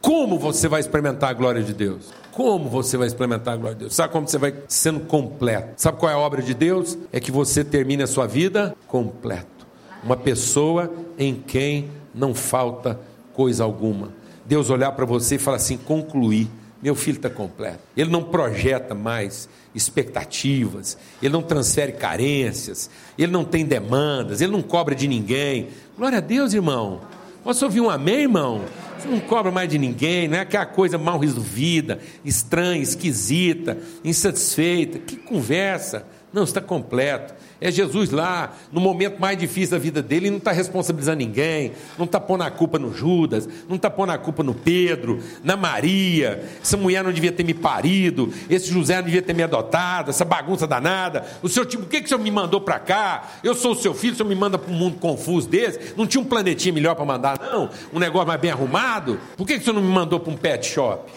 Como 0.00 0.38
você 0.38 0.68
vai 0.68 0.80
experimentar 0.80 1.30
a 1.30 1.32
glória 1.32 1.62
de 1.62 1.74
Deus? 1.74 2.12
Como 2.32 2.68
você 2.68 2.96
vai 2.96 3.08
experimentar 3.08 3.54
a 3.54 3.56
glória 3.56 3.74
de 3.74 3.80
Deus? 3.80 3.94
Sabe 3.94 4.12
como 4.12 4.28
você 4.28 4.38
vai 4.38 4.54
sendo 4.68 5.00
completo? 5.00 5.74
Sabe 5.76 5.98
qual 5.98 6.10
é 6.10 6.14
a 6.14 6.18
obra 6.18 6.40
de 6.40 6.54
Deus? 6.54 6.96
É 7.12 7.18
que 7.18 7.32
você 7.32 7.64
termine 7.64 8.02
a 8.02 8.06
sua 8.06 8.26
vida 8.26 8.76
completo. 8.86 9.66
Uma 10.04 10.16
pessoa 10.16 10.92
em 11.18 11.34
quem 11.34 11.90
não 12.14 12.32
falta 12.32 13.00
coisa 13.32 13.64
alguma. 13.64 14.10
Deus 14.46 14.70
olhar 14.70 14.92
para 14.92 15.04
você 15.04 15.34
e 15.34 15.38
falar 15.38 15.56
assim: 15.56 15.76
concluí. 15.76 16.48
Meu 16.80 16.94
filho 16.94 17.16
está 17.16 17.28
completo. 17.28 17.80
Ele 17.96 18.08
não 18.08 18.22
projeta 18.22 18.94
mais 18.94 19.48
expectativas, 19.74 20.96
ele 21.20 21.32
não 21.32 21.42
transfere 21.42 21.90
carências, 21.90 22.88
ele 23.18 23.32
não 23.32 23.44
tem 23.44 23.64
demandas, 23.64 24.40
ele 24.40 24.52
não 24.52 24.62
cobra 24.62 24.94
de 24.94 25.08
ninguém. 25.08 25.70
Glória 25.96 26.18
a 26.18 26.20
Deus, 26.20 26.54
irmão. 26.54 27.00
Posso 27.42 27.64
ouvir 27.64 27.80
um 27.80 27.88
amém, 27.88 28.22
irmão? 28.22 28.64
Você 28.98 29.08
não 29.08 29.20
cobra 29.20 29.52
mais 29.52 29.68
de 29.68 29.78
ninguém, 29.78 30.26
não 30.26 30.36
é 30.36 30.40
aquela 30.40 30.66
coisa 30.66 30.98
mal 30.98 31.18
resolvida, 31.18 32.00
estranha, 32.24 32.82
esquisita, 32.82 33.78
insatisfeita. 34.04 34.98
Que 34.98 35.16
conversa. 35.16 36.04
Não, 36.32 36.44
está 36.44 36.60
completo. 36.60 37.32
É 37.60 37.70
Jesus 37.72 38.10
lá, 38.10 38.54
no 38.70 38.80
momento 38.80 39.18
mais 39.18 39.36
difícil 39.36 39.76
da 39.76 39.82
vida 39.82 40.02
dele, 40.02 40.26
ele 40.26 40.30
não 40.30 40.38
está 40.38 40.52
responsabilizando 40.52 41.18
ninguém, 41.18 41.72
não 41.96 42.04
está 42.04 42.20
pondo 42.20 42.44
a 42.44 42.50
culpa 42.50 42.78
no 42.78 42.94
Judas, 42.94 43.48
não 43.68 43.76
está 43.76 43.88
pondo 43.88 44.12
a 44.12 44.18
culpa 44.18 44.42
no 44.42 44.54
Pedro, 44.54 45.20
na 45.42 45.56
Maria. 45.56 46.44
Essa 46.62 46.76
mulher 46.76 47.02
não 47.02 47.12
devia 47.12 47.32
ter 47.32 47.44
me 47.44 47.54
parido, 47.54 48.32
esse 48.48 48.70
José 48.70 48.96
não 48.96 49.04
devia 49.04 49.22
ter 49.22 49.34
me 49.34 49.42
adotado, 49.42 50.10
essa 50.10 50.24
bagunça 50.24 50.66
danada. 50.66 51.24
O 51.42 51.48
senhor, 51.48 51.66
tipo, 51.66 51.84
o 51.84 51.86
que, 51.86 52.00
que 52.00 52.06
o 52.06 52.08
senhor 52.08 52.20
me 52.20 52.30
mandou 52.30 52.60
para 52.60 52.78
cá? 52.78 53.26
Eu 53.42 53.54
sou 53.54 53.72
o 53.72 53.76
seu 53.76 53.94
filho, 53.94 54.12
o 54.12 54.16
senhor 54.16 54.28
me 54.28 54.36
manda 54.36 54.58
para 54.58 54.72
um 54.72 54.76
mundo 54.76 54.98
confuso 54.98 55.48
desse? 55.48 55.94
Não 55.96 56.06
tinha 56.06 56.20
um 56.20 56.26
planetinha 56.26 56.72
melhor 56.72 56.94
para 56.94 57.06
mandar, 57.06 57.40
não? 57.40 57.70
Um 57.92 57.98
negócio 57.98 58.28
mais 58.28 58.40
bem 58.40 58.50
arrumado? 58.50 59.18
Por 59.36 59.46
que, 59.46 59.54
que 59.54 59.60
o 59.60 59.64
senhor 59.64 59.74
não 59.74 59.82
me 59.82 59.92
mandou 59.92 60.20
para 60.20 60.32
um 60.32 60.36
pet 60.36 60.66
shop? 60.66 61.10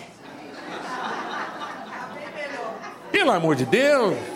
Pelo 3.12 3.32
amor 3.32 3.56
de 3.56 3.65
Deus! 3.65 4.30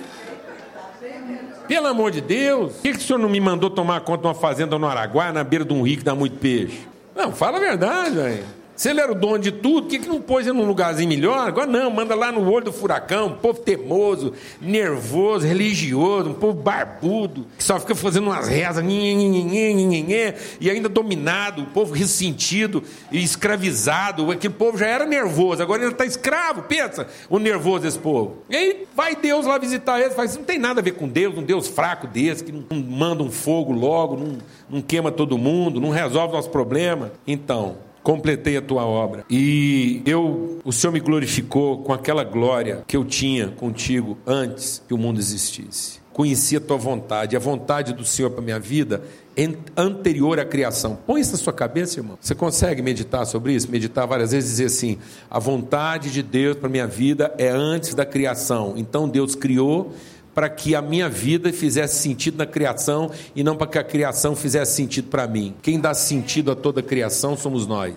Pelo 1.67 1.87
amor 1.87 2.11
de 2.11 2.21
Deus, 2.21 2.73
por 2.73 2.81
que, 2.81 2.91
que 2.91 2.97
o 2.97 3.01
senhor 3.01 3.19
não 3.19 3.29
me 3.29 3.39
mandou 3.39 3.69
tomar 3.69 4.01
conta 4.01 4.21
de 4.21 4.27
uma 4.27 4.35
fazenda 4.35 4.77
no 4.77 4.87
Araguá, 4.87 5.31
na 5.31 5.43
beira 5.43 5.65
de 5.65 5.73
um 5.73 5.81
rio 5.81 5.97
que 5.97 6.03
dá 6.03 6.13
muito 6.13 6.37
peixe? 6.37 6.87
Não, 7.15 7.31
fala 7.31 7.57
a 7.57 7.59
verdade, 7.59 8.15
velho. 8.15 8.43
Se 8.75 8.89
ele 8.89 8.99
era 8.99 9.11
o 9.11 9.15
dono 9.15 9.39
de 9.39 9.51
tudo, 9.51 9.83
por 9.83 9.89
que, 9.89 9.99
que 9.99 10.07
não 10.07 10.21
pôs 10.21 10.45
ele 10.45 10.57
num 10.57 10.65
lugarzinho 10.65 11.07
melhor? 11.07 11.47
Agora 11.47 11.65
não, 11.65 11.89
manda 11.89 12.13
lá 12.13 12.31
no 12.31 12.49
olho 12.51 12.65
do 12.65 12.73
furacão, 12.73 13.27
um 13.27 13.35
povo 13.35 13.59
teimoso, 13.59 14.33
nervoso, 14.59 15.47
religioso, 15.47 16.31
um 16.31 16.33
povo 16.33 16.61
barbudo, 16.61 17.45
que 17.57 17.63
só 17.63 17.79
fica 17.79 17.95
fazendo 17.95 18.27
umas 18.27 18.47
rezas, 18.47 18.83
e 20.59 20.69
ainda 20.69 20.89
dominado, 20.89 21.61
um 21.61 21.65
povo 21.65 21.93
ressentido 21.93 22.83
e 23.11 23.23
escravizado. 23.23 24.29
Aquele 24.29 24.53
povo 24.53 24.77
já 24.77 24.87
era 24.87 25.05
nervoso, 25.05 25.63
agora 25.63 25.83
ele 25.83 25.91
está 25.91 26.05
escravo, 26.05 26.63
pensa, 26.63 27.07
o 27.29 27.39
nervoso 27.39 27.83
desse 27.83 27.99
povo. 27.99 28.37
E 28.49 28.55
aí 28.55 28.87
vai 28.93 29.15
Deus 29.15 29.45
lá 29.45 29.57
visitar 29.57 30.01
eles, 30.01 30.13
faz, 30.13 30.35
não 30.35 30.43
tem 30.43 30.59
nada 30.59 30.81
a 30.81 30.83
ver 30.83 30.91
com 30.91 31.07
Deus, 31.07 31.37
um 31.37 31.43
Deus 31.43 31.67
fraco 31.67 32.07
desse, 32.07 32.43
que 32.43 32.51
não 32.51 32.65
manda 32.77 33.23
um 33.23 33.31
fogo 33.31 33.71
logo, 33.71 34.17
não, 34.17 34.37
não 34.69 34.81
queima 34.81 35.11
todo 35.11 35.37
mundo, 35.37 35.79
não 35.79 35.91
resolve 35.91 36.33
nosso 36.33 36.49
problema. 36.49 37.13
Então, 37.25 37.84
completei 38.05 38.55
a 38.55 38.61
tua 38.61 38.85
obra. 38.85 39.25
E 39.27 40.03
eu, 40.05 40.59
o 40.63 40.71
Senhor 40.71 40.93
me 40.93 40.99
glorificou 40.99 41.79
com 41.79 41.91
aquela 41.91 42.23
glória 42.23 42.83
que 42.85 42.95
eu 42.95 43.03
tinha 43.03 43.47
contigo 43.47 44.15
antes 44.27 44.79
que 44.87 44.93
o 44.93 44.97
mundo 44.97 45.19
existisse. 45.19 45.99
Conheci 46.13 46.55
a 46.55 46.61
tua 46.61 46.77
vontade, 46.77 47.35
a 47.35 47.39
vontade 47.39 47.93
do 47.93 48.05
Senhor 48.05 48.29
para 48.29 48.43
minha 48.43 48.59
vida 48.59 49.01
anterior 49.75 50.39
à 50.39 50.45
criação. 50.45 50.97
Põe 51.05 51.19
isso 51.19 51.31
na 51.31 51.37
sua 51.39 51.51
cabeça, 51.51 51.99
irmão. 51.99 52.15
Você 52.21 52.35
consegue 52.35 52.81
meditar 52.81 53.25
sobre 53.25 53.53
isso? 53.53 53.69
Meditar 53.71 54.05
várias 54.05 54.31
vezes 54.31 54.51
e 54.51 54.53
dizer 54.53 54.65
assim: 54.65 54.97
a 55.29 55.39
vontade 55.39 56.11
de 56.11 56.21
Deus 56.21 56.55
para 56.55 56.69
minha 56.69 56.87
vida 56.87 57.33
é 57.39 57.49
antes 57.49 57.95
da 57.95 58.05
criação. 58.05 58.75
Então 58.77 59.09
Deus 59.09 59.33
criou 59.33 59.93
para 60.35 60.49
que 60.49 60.75
a 60.75 60.81
minha 60.81 61.07
vida 61.07 61.51
fizesse 61.53 62.01
sentido 62.01 62.37
na 62.37 62.45
criação 62.45 63.09
e 63.33 63.41
não 63.41 63.55
para 63.55 63.67
que 63.67 63.79
a 63.79 63.83
criação 63.83 64.35
fizesse 64.35 64.75
sentido 64.75 65.07
para 65.07 65.25
mim. 65.25 65.55
Quem 65.61 65.79
dá 65.79 65.93
sentido 65.93 66.51
a 66.51 66.55
toda 66.55 66.81
a 66.81 66.83
criação 66.83 67.37
somos 67.37 67.65
nós. 67.65 67.95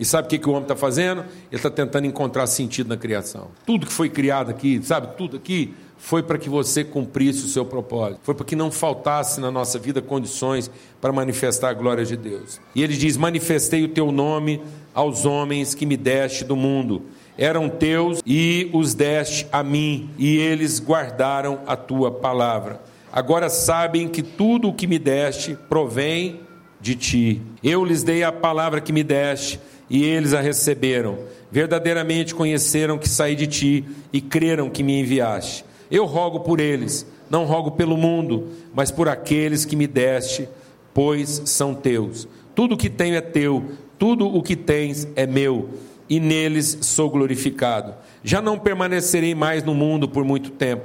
E 0.00 0.04
sabe 0.04 0.26
o 0.26 0.28
que, 0.28 0.38
que 0.38 0.48
o 0.48 0.50
homem 0.50 0.62
está 0.62 0.74
fazendo? 0.74 1.20
Ele 1.20 1.28
está 1.52 1.70
tentando 1.70 2.06
encontrar 2.08 2.48
sentido 2.48 2.88
na 2.88 2.96
criação. 2.96 3.48
Tudo 3.64 3.86
que 3.86 3.92
foi 3.92 4.08
criado 4.08 4.50
aqui, 4.50 4.80
sabe, 4.82 5.16
tudo 5.16 5.36
aqui 5.36 5.72
foi 5.96 6.20
para 6.24 6.36
que 6.36 6.48
você 6.48 6.82
cumprisse 6.82 7.44
o 7.44 7.48
seu 7.48 7.64
propósito. 7.64 8.18
Foi 8.24 8.34
para 8.34 8.44
que 8.44 8.56
não 8.56 8.72
faltasse 8.72 9.40
na 9.40 9.52
nossa 9.52 9.78
vida 9.78 10.02
condições 10.02 10.68
para 11.00 11.12
manifestar 11.12 11.68
a 11.68 11.74
glória 11.74 12.04
de 12.04 12.16
Deus. 12.16 12.60
E 12.74 12.82
ele 12.82 12.96
diz: 12.96 13.16
Manifestei 13.16 13.84
o 13.84 13.88
teu 13.88 14.10
nome 14.10 14.60
aos 14.92 15.24
homens 15.24 15.72
que 15.72 15.86
me 15.86 15.96
deste 15.96 16.44
do 16.44 16.56
mundo 16.56 17.02
eram 17.36 17.68
teus 17.68 18.20
e 18.26 18.70
os 18.72 18.94
deste 18.94 19.46
a 19.50 19.62
mim, 19.62 20.10
e 20.18 20.36
eles 20.36 20.78
guardaram 20.78 21.60
a 21.66 21.76
tua 21.76 22.10
palavra. 22.10 22.80
Agora 23.12 23.48
sabem 23.48 24.08
que 24.08 24.22
tudo 24.22 24.68
o 24.68 24.74
que 24.74 24.86
me 24.86 24.98
deste 24.98 25.56
provém 25.68 26.40
de 26.80 26.94
ti. 26.94 27.42
Eu 27.62 27.84
lhes 27.84 28.02
dei 28.02 28.22
a 28.22 28.32
palavra 28.32 28.80
que 28.80 28.92
me 28.92 29.02
deste, 29.02 29.60
e 29.88 30.04
eles 30.04 30.32
a 30.32 30.40
receberam. 30.40 31.18
Verdadeiramente 31.50 32.34
conheceram 32.34 32.98
que 32.98 33.08
saí 33.08 33.34
de 33.34 33.46
ti 33.46 33.84
e 34.12 34.20
creram 34.20 34.70
que 34.70 34.82
me 34.82 35.00
enviaste. 35.00 35.64
Eu 35.90 36.06
rogo 36.06 36.40
por 36.40 36.58
eles, 36.58 37.06
não 37.28 37.44
rogo 37.44 37.72
pelo 37.72 37.96
mundo, 37.96 38.48
mas 38.74 38.90
por 38.90 39.08
aqueles 39.08 39.66
que 39.66 39.76
me 39.76 39.86
deste, 39.86 40.48
pois 40.94 41.42
são 41.44 41.74
teus. 41.74 42.26
Tudo 42.54 42.74
o 42.74 42.78
que 42.78 42.88
tenho 42.88 43.16
é 43.16 43.20
teu, 43.20 43.72
tudo 43.98 44.26
o 44.26 44.42
que 44.42 44.56
tens 44.56 45.06
é 45.14 45.26
meu 45.26 45.68
e 46.12 46.20
neles 46.20 46.76
sou 46.82 47.08
glorificado. 47.08 47.94
Já 48.22 48.42
não 48.42 48.58
permanecerei 48.58 49.34
mais 49.34 49.64
no 49.64 49.74
mundo 49.74 50.06
por 50.06 50.26
muito 50.26 50.50
tempo, 50.50 50.84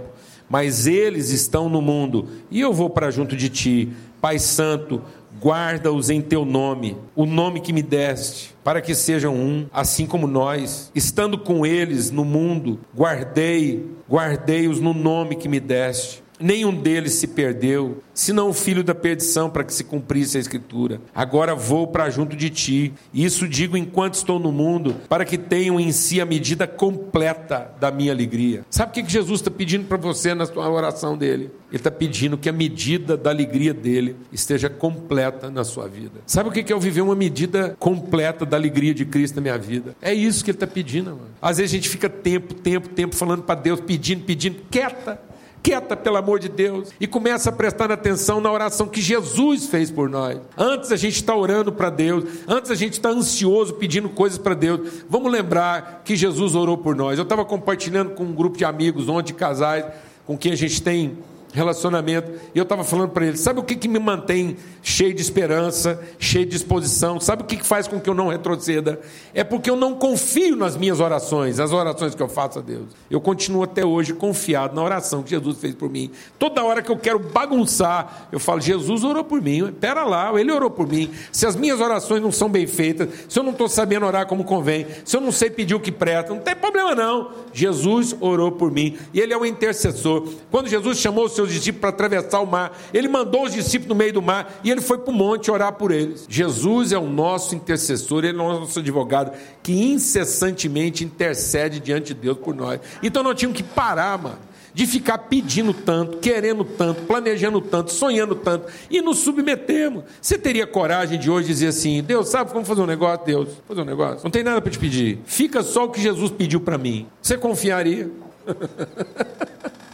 mas 0.50 0.88
eles 0.88 1.32
estão 1.32 1.68
no 1.68 1.82
mundo 1.82 2.30
e 2.50 2.62
eu 2.62 2.72
vou 2.72 2.90
para 2.90 3.12
junto 3.12 3.36
de 3.36 3.50
ti. 3.50 3.90
Pai 4.22 4.40
Santo, 4.40 5.02
guarda-os 5.38 6.10
em 6.10 6.22
teu 6.22 6.46
nome, 6.46 6.96
o 7.14 7.26
nome 7.26 7.60
que 7.60 7.74
me 7.74 7.84
deste, 7.84 8.56
para 8.64 8.80
que 8.80 8.96
sejam 8.96 9.36
um, 9.36 9.68
assim 9.74 10.06
como 10.06 10.28
nós, 10.28 10.90
estando 10.96 11.38
com 11.38 11.66
eles 11.66 12.10
no 12.10 12.24
mundo, 12.24 12.80
guardei, 12.96 13.86
guardei-os 14.10 14.80
no 14.80 14.94
nome 14.94 15.36
que 15.36 15.50
me 15.50 15.60
deste 15.60 16.24
nenhum 16.40 16.74
deles 16.74 17.14
se 17.14 17.28
perdeu, 17.28 18.02
senão 18.14 18.50
o 18.50 18.54
filho 18.54 18.84
da 18.84 18.96
perdição, 18.96 19.50
para 19.50 19.64
que 19.64 19.74
se 19.74 19.84
cumprisse 19.84 20.38
a 20.38 20.40
Escritura. 20.40 21.02
Agora 21.14 21.56
vou 21.56 21.88
para 21.88 22.10
junto 22.10 22.36
de 22.36 22.50
ti, 22.50 22.94
isso 23.14 23.48
digo 23.48 23.78
enquanto 23.78 24.16
estou 24.16 24.40
no 24.40 24.52
mundo, 24.52 24.96
para 25.10 25.26
que 25.26 25.38
tenham 25.38 25.80
em 25.80 25.92
si 25.92 26.22
a 26.22 26.26
medida 26.26 26.68
completa 26.68 27.72
da 27.80 27.92
minha 27.92 28.12
alegria. 28.12 28.66
Sabe 28.70 28.92
o 28.92 28.94
que 28.94 29.12
Jesus 29.12 29.42
está 29.42 29.52
pedindo 29.52 29.86
para 29.86 29.98
você 29.98 30.34
na 30.34 30.46
sua 30.46 30.70
oração 30.70 31.18
dele? 31.18 31.52
Ele 31.70 31.78
está 31.78 31.92
pedindo 31.92 32.38
que 32.38 32.48
a 32.48 32.54
medida 32.54 33.18
da 33.18 33.30
alegria 33.30 33.74
dele 33.74 34.16
esteja 34.32 34.70
completa 34.70 35.50
na 35.50 35.66
sua 35.66 35.88
vida. 35.88 36.22
Sabe 36.26 36.50
o 36.50 36.52
que 36.52 36.72
é 36.72 36.74
eu 36.74 36.80
viver 36.80 37.02
uma 37.02 37.16
medida 37.16 37.76
completa 37.78 38.46
da 38.46 38.56
alegria 38.56 38.94
de 38.94 39.06
Cristo 39.06 39.36
na 39.36 39.42
minha 39.42 39.58
vida? 39.58 39.96
É 40.02 40.14
isso 40.14 40.44
que 40.46 40.52
ele 40.52 40.56
está 40.56 40.68
pedindo. 40.68 41.12
Mano. 41.12 41.28
Às 41.42 41.58
vezes 41.58 41.74
a 41.74 41.76
gente 41.76 41.90
fica 41.90 42.10
tempo, 42.10 42.54
tempo, 42.54 42.88
tempo 42.90 43.16
falando 43.16 43.44
para 43.44 43.60
Deus, 43.60 43.82
pedindo, 43.82 44.24
pedindo, 44.24 44.62
quieta 44.72 45.27
quieta, 45.68 45.98
pelo 45.98 46.16
amor 46.16 46.40
de 46.40 46.48
Deus, 46.48 46.94
e 46.98 47.06
começa 47.06 47.50
a 47.50 47.52
prestar 47.52 47.92
atenção 47.92 48.40
na 48.40 48.50
oração 48.50 48.88
que 48.88 49.02
Jesus 49.02 49.68
fez 49.68 49.92
por 49.92 50.10
nós. 50.10 50.40
Antes 50.58 50.94
a 50.94 50.96
gente 50.96 51.16
está 51.16 51.36
orando 51.36 51.74
para 51.74 51.90
Deus, 51.90 52.24
antes 52.48 52.72
a 52.72 52.76
gente 52.76 52.94
está 52.94 53.10
ansioso 53.10 53.74
pedindo 53.74 54.08
coisas 54.08 54.38
para 54.38 54.54
Deus. 54.54 55.04
Vamos 55.10 55.30
lembrar 55.30 56.04
que 56.06 56.16
Jesus 56.16 56.56
orou 56.56 56.78
por 56.78 56.96
nós. 56.96 57.18
Eu 57.18 57.24
estava 57.24 57.44
compartilhando 57.44 58.12
com 58.12 58.24
um 58.24 58.34
grupo 58.34 58.58
de 58.58 58.64
amigos 58.64 59.10
ontem, 59.10 59.34
casais, 59.34 59.84
com 60.26 60.38
quem 60.38 60.54
a 60.54 60.56
gente 60.56 60.82
tem 60.82 61.18
relacionamento. 61.54 62.32
E 62.54 62.58
eu 62.58 62.64
estava 62.64 62.84
falando 62.84 63.10
para 63.10 63.26
ele: 63.26 63.38
sabe 63.38 63.60
o 63.60 63.64
que, 63.64 63.76
que 63.76 63.88
me 63.88 64.00
mantém 64.00 64.58
cheio 64.82 65.14
de 65.14 65.22
esperança, 65.22 66.02
cheio 66.20 66.46
de 66.46 66.52
disposição? 66.52 67.20
Sabe 67.20 67.44
o 67.44 67.46
que, 67.46 67.58
que 67.58 67.66
faz 67.66 67.88
com 67.88 68.00
que 68.00 68.10
eu 68.10 68.14
não 68.14 68.28
retroceda? 68.28 69.00
É 69.34 69.44
porque 69.44 69.70
eu 69.70 69.76
não 69.76 69.96
confio 69.96 70.56
nas 70.56 70.76
minhas 70.76 71.00
orações, 71.00 71.60
as 71.60 71.72
orações 71.72 72.16
que 72.16 72.22
eu 72.22 72.30
faço 72.30 72.60
a 72.60 72.62
Deus. 72.62 72.86
Eu 73.10 73.22
continuo 73.22 73.64
até 73.64 73.86
hoje 73.86 74.14
confiado 74.14 74.76
na 74.76 74.84
oração 74.84 75.24
que 75.24 75.30
Jesus 75.30 75.58
fez 75.58 75.76
por 75.76 75.90
mim. 75.90 76.12
Toda 76.38 76.64
hora 76.64 76.82
que 76.82 76.92
eu 76.92 76.98
quero 76.98 77.20
bagunçar, 77.20 78.28
eu 78.32 78.40
falo: 78.40 78.62
Jesus 78.62 79.04
orou 79.04 79.24
por 79.24 79.42
mim. 79.42 79.72
Pera 79.80 80.04
lá, 80.04 80.32
ele 80.40 80.52
orou 80.52 80.70
por 80.70 80.88
mim. 80.88 81.12
Se 81.32 81.46
as 81.46 81.56
minhas 81.56 81.80
orações 81.80 82.22
não 82.22 82.32
são 82.32 82.50
bem 82.50 82.68
feitas, 82.68 83.10
se 83.28 83.40
eu 83.40 83.44
não 83.44 83.52
estou 83.52 83.68
sabendo 83.68 84.06
orar 84.06 84.28
como 84.28 84.44
convém, 84.44 84.86
se 85.06 85.16
eu 85.16 85.22
não 85.22 85.32
sei 85.32 85.50
pedir 85.50 85.76
o 85.76 85.80
que 85.80 85.92
presta, 85.92 86.34
não 86.34 86.42
tem 86.42 86.56
problema 86.56 86.96
não. 86.96 87.32
Jesus 87.54 88.16
orou 88.20 88.52
por 88.52 88.72
mim 88.72 88.98
e 89.14 89.20
ele 89.20 89.34
é 89.34 89.38
o 89.38 89.46
intercessor. 89.46 90.28
Quando 90.52 90.68
Jesus 90.68 90.98
chamou 90.98 91.26
os 91.26 91.37
seus 91.38 91.52
discípulos 91.52 91.80
para 91.80 91.90
atravessar 91.90 92.42
o 92.42 92.46
mar, 92.46 92.78
ele 92.94 93.08
mandou 93.08 93.46
os 93.46 93.54
discípulos 93.54 93.90
no 93.90 93.96
meio 93.96 94.14
do 94.14 94.22
mar 94.22 94.60
e 94.64 94.70
ele 94.70 94.82
foi 94.82 94.98
para 94.98 95.12
o 95.12 95.16
monte 95.16 95.50
orar 95.50 95.74
por 95.74 95.92
eles. 95.92 96.26
Jesus 96.28 96.92
é 96.92 96.98
o 96.98 97.08
nosso 97.08 97.56
intercessor, 97.56 98.26
ele 98.26 98.38
é 98.38 98.42
o 98.42 98.60
nosso 98.60 98.80
advogado 98.80 99.32
que 99.64 99.72
incessantemente 99.72 101.04
intercede 101.04 101.80
diante 101.80 102.14
de 102.14 102.20
Deus 102.20 102.38
por 102.38 102.54
nós. 102.54 102.80
Então 103.02 103.24
nós 103.24 103.36
tínhamos 103.36 103.58
que 103.58 103.64
parar, 103.64 104.18
mano 104.18 104.48
de 104.78 104.86
ficar 104.86 105.18
pedindo 105.18 105.74
tanto, 105.74 106.18
querendo 106.18 106.64
tanto, 106.64 107.02
planejando 107.02 107.60
tanto, 107.60 107.92
sonhando 107.92 108.36
tanto 108.36 108.68
e 108.92 109.02
nos 109.02 109.18
submetemos. 109.18 110.04
Você 110.22 110.38
teria 110.38 110.68
coragem 110.68 111.18
de 111.18 111.32
hoje 111.32 111.48
dizer 111.48 111.70
assim: 111.70 112.04
Deus, 112.04 112.30
sabe 112.30 112.52
como 112.52 112.64
fazer 112.64 112.82
um 112.82 112.86
negócio? 112.86 113.26
Deus, 113.26 113.50
fazer 113.68 113.82
um 113.82 113.86
negócio. 113.86 114.20
Não 114.24 114.30
tem 114.30 114.44
nada 114.44 114.62
para 114.62 114.70
te 114.70 114.78
pedir. 114.78 115.18
Fica 115.26 115.64
só 115.64 115.86
o 115.86 115.90
que 115.90 116.00
Jesus 116.00 116.30
pediu 116.30 116.62
para 116.62 116.78
mim. 116.78 117.08
Você 117.20 117.36
confiaria? 117.36 118.12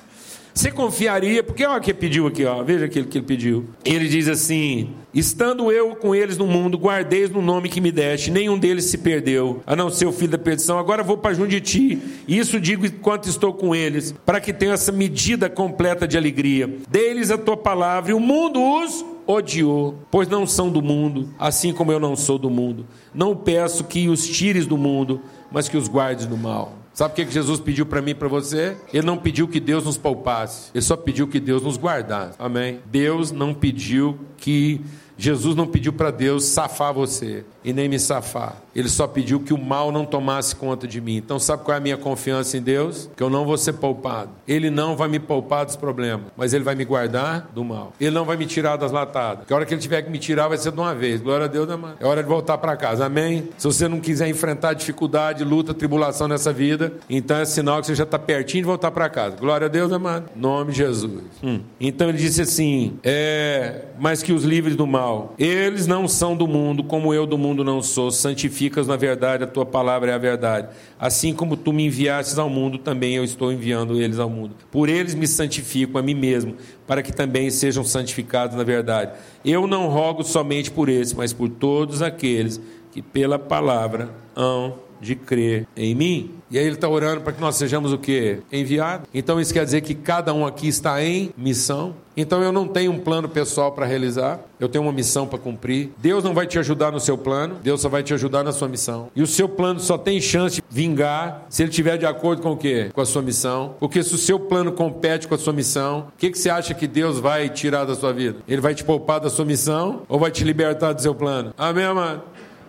Você 0.53 0.71
confiaria, 0.71 1.43
porque 1.43 1.65
olha 1.65 1.79
o 1.79 1.81
que 1.81 1.93
pediu 1.93 2.27
aqui, 2.27 2.45
ó, 2.45 2.63
veja 2.63 2.85
aquilo 2.85 3.07
que 3.07 3.17
ele 3.17 3.25
pediu. 3.25 3.65
Ele 3.83 4.07
diz 4.07 4.27
assim: 4.27 4.91
Estando 5.13 5.71
eu 5.71 5.95
com 5.95 6.13
eles 6.13 6.37
no 6.37 6.45
mundo, 6.45 6.77
guardei 6.77 7.27
no 7.27 7.41
nome 7.41 7.69
que 7.69 7.81
me 7.81 7.91
deste, 7.91 8.29
nenhum 8.29 8.57
deles 8.57 8.85
se 8.85 8.97
perdeu, 8.97 9.61
a 9.65 9.75
não 9.75 9.89
ser 9.89 10.05
o 10.05 10.11
filho 10.11 10.31
da 10.31 10.37
perdição. 10.37 10.77
Agora 10.77 11.01
vou 11.01 11.17
para 11.17 11.33
junto 11.33 11.49
de 11.49 11.59
ti, 11.59 11.99
isso 12.27 12.59
digo 12.59 12.85
enquanto 12.85 13.27
estou 13.27 13.53
com 13.53 13.73
eles, 13.73 14.13
para 14.25 14.39
que 14.39 14.53
tenham 14.53 14.73
essa 14.73 14.91
medida 14.91 15.49
completa 15.49 16.07
de 16.07 16.17
alegria. 16.17 16.69
Deles 16.87 17.31
a 17.31 17.37
tua 17.37 17.57
palavra, 17.57 18.11
e 18.11 18.13
o 18.13 18.19
mundo 18.19 18.61
os 18.61 19.03
odiou, 19.25 19.95
pois 20.11 20.27
não 20.27 20.45
são 20.45 20.69
do 20.69 20.81
mundo, 20.81 21.33
assim 21.39 21.73
como 21.73 21.91
eu 21.91 21.99
não 21.99 22.15
sou 22.15 22.37
do 22.37 22.49
mundo. 22.49 22.85
Não 23.13 23.35
peço 23.35 23.83
que 23.85 24.07
os 24.07 24.27
tires 24.27 24.67
do 24.67 24.77
mundo, 24.77 25.21
mas 25.51 25.67
que 25.67 25.77
os 25.77 25.87
guardes 25.87 26.25
do 26.25 26.37
mal. 26.37 26.82
Sabe 26.93 27.13
o 27.13 27.25
que 27.25 27.31
Jesus 27.31 27.59
pediu 27.59 27.85
para 27.85 28.01
mim 28.01 28.11
e 28.11 28.15
para 28.15 28.27
você? 28.27 28.77
Ele 28.93 29.05
não 29.05 29.17
pediu 29.17 29.47
que 29.47 29.59
Deus 29.59 29.83
nos 29.83 29.97
poupasse, 29.97 30.69
ele 30.73 30.81
só 30.83 30.95
pediu 30.95 31.27
que 31.27 31.39
Deus 31.39 31.63
nos 31.63 31.77
guardasse. 31.77 32.35
Amém? 32.37 32.79
Deus 32.85 33.31
não 33.31 33.53
pediu 33.53 34.19
que 34.37 34.79
Jesus 35.17 35.55
não 35.55 35.65
pediu 35.65 35.91
para 35.93 36.11
Deus 36.11 36.45
safar 36.45 36.93
você 36.93 37.43
e 37.63 37.73
nem 37.73 37.87
me 37.87 37.99
safar. 37.99 38.55
Ele 38.75 38.89
só 38.89 39.07
pediu 39.07 39.39
que 39.39 39.53
o 39.53 39.57
mal 39.57 39.91
não 39.91 40.05
tomasse 40.05 40.55
conta 40.55 40.87
de 40.87 40.99
mim. 40.99 41.15
Então, 41.17 41.37
sabe 41.37 41.63
qual 41.63 41.75
é 41.75 41.77
a 41.77 41.81
minha 41.81 41.97
confiança 41.97 42.57
em 42.57 42.61
Deus? 42.61 43.09
Que 43.15 43.21
eu 43.21 43.29
não 43.29 43.45
vou 43.45 43.57
ser 43.57 43.73
poupado. 43.73 44.31
Ele 44.47 44.69
não 44.69 44.95
vai 44.95 45.07
me 45.07 45.19
poupar 45.19 45.65
dos 45.65 45.75
problemas, 45.75 46.27
mas 46.35 46.53
Ele 46.53 46.63
vai 46.63 46.75
me 46.75 46.83
guardar 46.83 47.49
do 47.53 47.63
mal. 47.63 47.93
Ele 47.99 48.11
não 48.11 48.25
vai 48.25 48.35
me 48.35 48.45
tirar 48.45 48.77
das 48.77 48.91
latadas. 48.91 49.45
Que 49.45 49.53
a 49.53 49.55
hora 49.55 49.65
que 49.65 49.73
Ele 49.73 49.81
tiver 49.81 50.01
que 50.01 50.09
me 50.09 50.17
tirar, 50.17 50.47
vai 50.47 50.57
ser 50.57 50.71
de 50.71 50.79
uma 50.79 50.95
vez. 50.95 51.21
Glória 51.21 51.45
a 51.45 51.47
Deus, 51.47 51.67
né, 51.67 51.75
mano? 51.75 51.95
É 51.99 52.05
hora 52.05 52.23
de 52.23 52.29
voltar 52.29 52.57
para 52.57 52.75
casa. 52.75 53.05
Amém? 53.05 53.49
Se 53.57 53.65
você 53.65 53.87
não 53.87 53.99
quiser 53.99 54.27
enfrentar 54.27 54.73
dificuldade, 54.73 55.43
luta, 55.43 55.73
tribulação 55.73 56.27
nessa 56.27 56.51
vida, 56.51 56.93
então 57.09 57.37
é 57.37 57.45
sinal 57.45 57.79
que 57.79 57.87
você 57.87 57.95
já 57.95 58.03
está 58.03 58.17
pertinho 58.17 58.63
de 58.63 58.67
voltar 58.67 58.89
para 58.91 59.07
casa. 59.07 59.35
Glória 59.35 59.65
a 59.65 59.69
Deus, 59.69 59.91
amado. 59.91 60.29
Nome 60.35 60.71
de 60.71 60.77
Jesus. 60.77 61.23
Hum. 61.43 61.61
Então 61.79 62.09
ele 62.09 62.17
disse 62.17 62.41
assim: 62.41 62.97
é, 63.03 63.85
mas 63.99 64.23
que 64.23 64.33
os 64.33 64.43
livres 64.43 64.75
do 64.75 64.87
mal, 64.87 65.33
eles 65.37 65.85
não 65.85 66.07
são 66.07 66.35
do 66.35 66.47
mundo, 66.47 66.83
como 66.83 67.13
eu 67.13 67.25
do 67.25 67.37
mundo 67.37 67.52
mundo 67.53 67.63
não 67.63 67.83
sou, 67.83 68.09
santificas 68.09 68.87
na 68.87 68.95
verdade, 68.95 69.43
a 69.43 69.47
tua 69.47 69.65
palavra 69.65 70.11
é 70.11 70.13
a 70.15 70.17
verdade. 70.17 70.69
Assim 70.99 71.33
como 71.33 71.55
tu 71.55 71.71
me 71.71 71.85
enviastes 71.85 72.39
ao 72.39 72.49
mundo, 72.49 72.79
também 72.79 73.15
eu 73.15 73.23
estou 73.23 73.51
enviando 73.51 74.01
eles 74.01 74.17
ao 74.17 74.29
mundo. 74.29 74.55
Por 74.71 74.89
eles 74.89 75.13
me 75.13 75.27
santifico 75.27 75.99
a 75.99 76.01
mim 76.01 76.15
mesmo, 76.15 76.55
para 76.87 77.03
que 77.03 77.13
também 77.13 77.51
sejam 77.51 77.83
santificados 77.83 78.57
na 78.57 78.63
verdade. 78.63 79.11
Eu 79.45 79.67
não 79.67 79.87
rogo 79.87 80.23
somente 80.23 80.71
por 80.71 80.89
eles, 80.89 81.13
mas 81.13 81.31
por 81.31 81.47
todos 81.47 82.01
aqueles 82.01 82.59
que 82.91 83.01
pela 83.01 83.37
palavra 83.37 84.09
hão 84.35 84.79
de 85.03 85.15
crer 85.15 85.67
em 85.75 85.93
mim. 85.93 86.31
E 86.49 86.57
aí 86.57 86.65
ele 86.65 86.75
está 86.75 86.87
orando 86.87 87.21
para 87.21 87.33
que 87.33 87.41
nós 87.41 87.55
sejamos 87.55 87.91
o 87.91 87.97
que? 87.97 88.39
Enviados. 88.51 89.07
Então 89.13 89.39
isso 89.39 89.53
quer 89.53 89.65
dizer 89.65 89.81
que 89.81 89.93
cada 89.93 90.33
um 90.33 90.45
aqui 90.45 90.67
está 90.67 91.03
em 91.03 91.31
missão. 91.35 91.95
Então 92.15 92.43
eu 92.43 92.51
não 92.51 92.67
tenho 92.67 92.91
um 92.91 92.99
plano 92.99 93.27
pessoal 93.27 93.71
para 93.71 93.87
realizar, 93.87 94.39
eu 94.59 94.69
tenho 94.69 94.83
uma 94.83 94.93
missão 94.93 95.25
para 95.25 95.39
cumprir. 95.39 95.89
Deus 95.97 96.23
não 96.23 96.31
vai 96.31 96.45
te 96.45 96.59
ajudar 96.59 96.91
no 96.91 96.99
seu 96.99 97.17
plano, 97.17 97.55
Deus 97.63 97.81
só 97.81 97.89
vai 97.89 98.03
te 98.03 98.13
ajudar 98.13 98.43
na 98.43 98.51
sua 98.51 98.67
missão. 98.67 99.09
E 99.15 99.23
o 99.23 99.27
seu 99.27 99.49
plano 99.49 99.79
só 99.79 99.97
tem 99.97 100.21
chance 100.21 100.57
de 100.57 100.63
vingar 100.69 101.45
se 101.49 101.63
ele 101.63 101.71
estiver 101.71 101.97
de 101.97 102.05
acordo 102.05 102.43
com 102.43 102.51
o 102.51 102.57
quê? 102.57 102.91
Com 102.93 103.01
a 103.01 103.05
sua 103.05 103.23
missão. 103.23 103.75
Porque 103.79 104.03
se 104.03 104.13
o 104.13 104.17
seu 104.19 104.39
plano 104.39 104.71
compete 104.71 105.27
com 105.27 105.33
a 105.33 105.39
sua 105.39 105.53
missão, 105.53 106.07
o 106.13 106.17
que, 106.19 106.29
que 106.29 106.37
você 106.37 106.51
acha 106.51 106.75
que 106.75 106.85
Deus 106.85 107.19
vai 107.19 107.49
tirar 107.49 107.85
da 107.85 107.95
sua 107.95 108.13
vida? 108.13 108.37
Ele 108.47 108.61
vai 108.61 108.75
te 108.75 108.83
poupar 108.83 109.19
da 109.19 109.29
sua 109.29 109.43
missão 109.43 110.03
ou 110.07 110.19
vai 110.19 110.29
te 110.29 110.43
libertar 110.43 110.93
do 110.93 111.01
seu 111.01 111.15
plano? 111.15 111.51
Amém, 111.57 111.85
amado? 111.85 112.21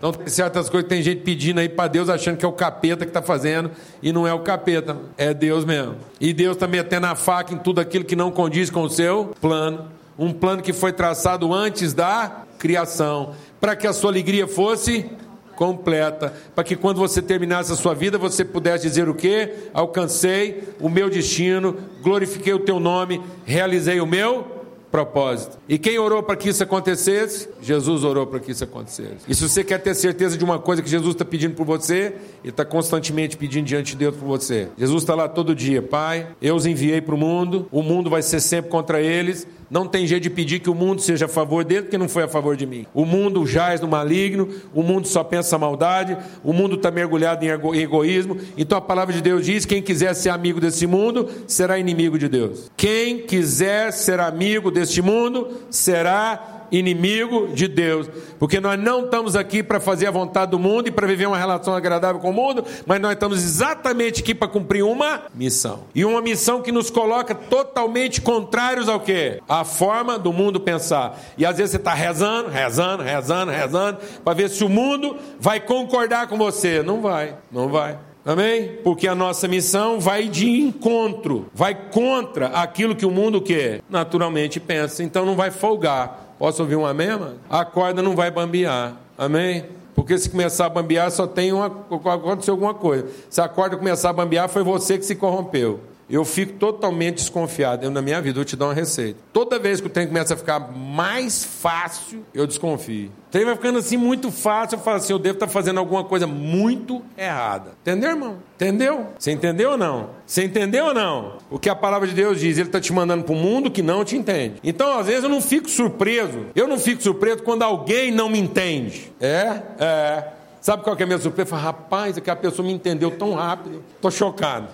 Então 0.04 0.12
tem 0.12 0.29
certas 0.29 0.68
coisas 0.68 0.87
que 0.87 0.94
tem 0.94 1.02
gente 1.02 1.22
pedindo 1.22 1.61
aí 1.61 1.66
para 1.66 1.88
Deus 1.88 2.11
achando 2.11 2.37
que 2.37 2.44
é 2.44 2.48
o 2.48 2.52
capeta 2.52 3.07
que 3.07 3.11
está 3.11 3.22
fazendo 3.22 3.70
e 4.02 4.12
não 4.12 4.29
é 4.29 4.35
o 4.35 4.40
capeta, 4.40 4.98
é 5.16 5.33
Deus 5.33 5.64
mesmo. 5.64 5.96
E 6.20 6.35
Deus 6.35 6.57
está 6.57 6.66
metendo 6.66 7.07
a 7.07 7.14
faca 7.14 7.55
em 7.55 7.57
tudo 7.57 7.81
aquilo 7.81 8.05
que 8.05 8.14
não 8.14 8.31
condiz 8.31 8.68
com 8.68 8.83
o 8.83 8.90
seu 8.90 9.35
plano. 9.40 9.87
Um 10.18 10.31
plano 10.31 10.61
que 10.61 10.74
foi 10.74 10.92
traçado 10.92 11.55
antes 11.55 11.94
da 11.94 12.44
criação, 12.59 13.33
para 13.59 13.74
que 13.74 13.87
a 13.87 13.94
sua 13.94 14.11
alegria 14.11 14.46
fosse 14.46 15.11
completa, 15.57 16.35
para 16.55 16.64
que 16.64 16.76
quando 16.76 16.98
você 16.98 17.22
terminasse 17.22 17.72
a 17.72 17.76
sua 17.76 17.94
vida 17.94 18.18
você 18.18 18.44
pudesse 18.44 18.87
dizer 18.87 19.09
o 19.09 19.14
que? 19.14 19.55
Alcancei 19.72 20.64
o 20.81 20.90
meu 20.90 21.09
destino, 21.09 21.79
glorifiquei 22.02 22.52
o 22.52 22.59
teu 22.59 22.79
nome, 22.79 23.22
realizei 23.46 24.02
o 24.02 24.07
meu 24.07 24.54
propósito. 24.94 25.59
E 25.68 25.76
quem 25.76 25.98
orou 25.98 26.22
para 26.22 26.37
que 26.37 26.48
isso 26.48 26.62
acontecesse? 26.62 27.48
Jesus 27.61 28.04
orou 28.04 28.28
para 28.28 28.38
que 28.38 28.52
isso 28.52 28.62
acontecesse. 28.62 29.24
E 29.26 29.35
se 29.35 29.42
você 29.42 29.64
quer 29.64 29.78
ter 29.78 29.92
certeza 29.92 30.38
de 30.38 30.44
uma 30.44 30.61
coisa 30.61 30.80
que 30.80 30.88
Jesus 30.88 31.16
está 31.16 31.24
pedindo 31.24 31.57
por 31.57 31.66
você, 31.66 32.14
Ele 32.44 32.50
está 32.50 32.64
constantemente 32.64 33.37
pedindo 33.37 33.66
diante 33.66 33.90
de 33.90 33.96
Deus 33.96 34.14
por 34.14 34.24
você. 34.24 34.68
Jesus 34.78 35.02
está 35.02 35.16
lá 35.16 35.28
todo 35.28 35.52
dia, 35.52 35.83
Pai, 35.83 36.28
eu 36.40 36.54
os 36.54 36.64
enviei 36.64 37.00
para 37.00 37.12
o 37.12 37.18
mundo, 37.18 37.66
o 37.72 37.83
mundo 37.83 38.09
vai 38.09 38.22
ser 38.22 38.38
sempre 38.38 38.70
contra 38.70 39.00
eles, 39.00 39.48
não 39.74 39.88
tem 39.88 40.06
jeito 40.06 40.22
de 40.22 40.30
pedir 40.30 40.60
que 40.60 40.70
o 40.70 40.74
mundo 40.74 41.02
seja 41.02 41.24
a 41.24 41.28
favor 41.28 41.64
dele, 41.64 41.82
porque 41.82 41.98
não 41.98 42.08
foi 42.08 42.22
a 42.22 42.28
favor 42.28 42.56
de 42.56 42.64
mim. 42.64 42.87
O 42.94 43.04
mundo 43.04 43.44
jaz 43.44 43.80
no 43.80 43.88
maligno, 43.88 44.48
o 44.72 44.84
mundo 44.84 45.08
só 45.08 45.24
pensa 45.24 45.58
maldade, 45.58 46.16
o 46.44 46.52
mundo 46.52 46.76
está 46.76 46.92
mergulhado 46.92 47.44
em 47.44 47.48
egoísmo. 47.80 48.38
Então 48.56 48.78
a 48.78 48.80
palavra 48.80 49.12
de 49.12 49.20
Deus 49.20 49.44
diz: 49.44 49.66
quem 49.66 49.82
quiser 49.82 50.14
ser 50.14 50.30
amigo 50.30 50.60
desse 50.60 50.87
mundo, 50.87 51.28
será 51.48 51.76
inimigo 51.76 52.16
de 52.16 52.28
Deus. 52.28 52.70
Quem 52.76 53.26
quiser 53.26 53.92
ser 53.92 54.20
amigo 54.20 54.70
deste 54.70 55.02
mundo, 55.02 55.48
será 55.70 56.54
inimigo 56.70 57.48
de 57.48 57.68
Deus, 57.68 58.09
porque 58.38 58.61
nós 58.61 58.79
não 58.79 59.05
estamos 59.05 59.37
aqui 59.37 59.62
para 59.62 59.81
fazer 59.81 60.07
a 60.07 60.11
vontade 60.11 60.50
do 60.50 60.59
mundo 60.59 60.88
e 60.88 60.90
para 60.90 61.07
viver 61.07 61.27
uma 61.27 61.38
relação 61.38 61.74
agradável 61.74 62.20
com 62.20 62.31
o 62.31 62.33
mundo, 62.33 62.64
mas 62.87 63.00
nós 63.00 63.12
estamos 63.12 63.42
exatamente 63.42 64.20
aqui 64.20 64.35
para 64.35 64.48
cumprir 64.48 64.83
uma 64.85 65.22
missão. 65.35 65.85
E 65.94 66.05
uma 66.05 66.20
missão 66.20 66.62
que 66.62 66.72
nos 66.72 66.90
coloca 66.90 67.35
totalmente 67.35 68.20
contrários 68.20 68.88
ao 68.88 69.00
que? 69.00 69.40
A 69.48 69.64
forma 69.64 70.18
do 70.18 70.33
mundo 70.33 70.61
pensar. 70.61 71.18
E 71.37 71.46
às 71.46 71.57
vezes 71.57 71.72
você 71.72 71.77
está 71.77 71.94
rezando, 71.94 72.48
rezando, 72.48 73.03
rezando, 73.03 73.50
rezando, 73.50 73.98
para 74.24 74.35
ver 74.35 74.50
se 74.50 74.64
o 74.64 74.68
mundo 74.68 75.16
vai 75.38 75.61
concordar 75.61 76.29
com 76.29 76.37
você. 76.37 76.83
Não 76.83 77.00
vai, 77.00 77.35
não 77.50 77.68
vai. 77.68 77.98
Amém? 78.24 78.79
Porque 78.83 79.07
a 79.07 79.14
nossa 79.14 79.46
missão 79.46 80.00
vai 80.00 80.29
de 80.29 80.48
encontro, 80.48 81.46
vai 81.53 81.74
contra 81.74 82.46
aquilo 82.48 82.96
que 82.96 83.05
o 83.05 83.11
mundo 83.11 83.38
quer, 83.40 83.83
naturalmente 83.88 84.59
pensa. 84.59 85.03
Então 85.03 85.27
não 85.27 85.37
vai 85.37 85.50
folgar. 85.50 86.23
Posso 86.38 86.62
ouvir 86.62 86.77
um 86.77 86.85
amém, 86.85 87.09
mano? 87.09 87.37
A 87.49 87.64
corda 87.64 88.03
não 88.03 88.16
vai 88.16 88.31
bambear. 88.31 88.94
Amém? 89.16 89.64
Porque 89.94 90.18
se 90.18 90.29
começar 90.29 90.66
a 90.66 90.68
bambear, 90.68 91.11
só 91.11 91.27
tem 91.27 91.53
uma. 91.53 91.66
aconteceu 91.66 92.55
alguma 92.55 92.75
coisa. 92.75 93.07
Se 93.31 93.40
a 93.40 93.49
corda 93.49 93.77
começar 93.77 94.11
a 94.11 94.12
bambear, 94.12 94.49
foi 94.49 94.64
você 94.64 94.99
que 94.99 95.05
se 95.05 95.14
corrompeu. 95.14 95.81
Eu 96.09 96.25
fico 96.25 96.55
totalmente 96.55 97.17
desconfiado. 97.17 97.85
Eu, 97.85 97.90
na 97.90 98.03
minha 98.03 98.21
vida, 98.21 98.35
vou 98.35 98.45
te 98.45 98.57
dar 98.57 98.67
uma 98.67 98.75
receita. 98.75 99.19
Toda 99.33 99.59
vez 99.59 99.81
que 99.81 99.87
o 99.87 99.90
trem 99.90 100.07
começa 100.07 100.35
a 100.35 100.37
ficar 100.37 100.61
mais 100.61 101.45
fácil, 101.45 102.25
eu 102.35 102.47
desconfio. 102.47 103.11
O 103.29 103.31
trem 103.31 103.45
vai 103.45 103.55
ficando 103.55 103.79
assim 103.79 103.97
muito 103.97 104.31
fácil, 104.31 104.77
eu 104.77 104.81
falo 104.83 104.99
assim: 104.99 105.12
eu 105.12 105.19
devo 105.19 105.35
estar 105.35 105.49
fazendo 105.49 105.79
alguma 105.79 106.05
coisa 106.05 106.27
muito 106.27 107.03
errada. 107.17 107.73
Entendeu, 107.83 108.11
irmão? 108.11 108.37
Entendeu? 108.55 109.07
Você 109.19 109.33
entendeu 109.33 109.73
ou 109.73 109.77
não? 109.77 110.11
Você 110.27 110.45
entendeu 110.45 110.87
ou 110.87 110.95
não? 110.95 111.38
O 111.51 111.59
que 111.59 111.69
a 111.69 111.75
palavra 111.75 112.07
de 112.07 112.14
Deus 112.14 112.38
diz, 112.38 112.59
ele 112.59 112.69
está 112.69 112.81
te 112.81 112.93
mandando 112.93 113.25
para 113.25 113.35
o 113.35 113.37
mundo 113.37 113.71
que 113.71 113.83
não 113.83 114.05
te 114.05 114.17
entende. 114.17 114.57
Então, 114.62 114.99
às 114.99 115.07
vezes, 115.07 115.25
eu 115.25 115.31
não 115.31 115.40
fico 115.40 115.69
surpreso. 115.69 116.47
Eu 116.55 116.69
não 116.69 116.79
fico 116.79 117.03
surpreso 117.03 117.43
quando 117.43 117.62
alguém 117.62 118.12
não 118.12 118.29
me 118.29 118.38
entende. 118.38 119.12
É? 119.21 119.62
É. 119.79 120.29
Sabe 120.61 120.83
qual 120.83 120.97
que 120.97 121.03
é 121.03 121.05
a 121.05 121.07
minha 121.07 121.19
surpresa? 121.19 121.49
Eu 121.49 121.51
falo, 121.51 121.62
rapaz, 121.62 122.17
aquela 122.17 122.37
pessoa 122.37 122.67
me 122.67 122.73
entendeu 122.73 123.11
tão 123.11 123.35
rápido. 123.35 123.83
Estou 123.97 124.11
chocado. 124.11 124.69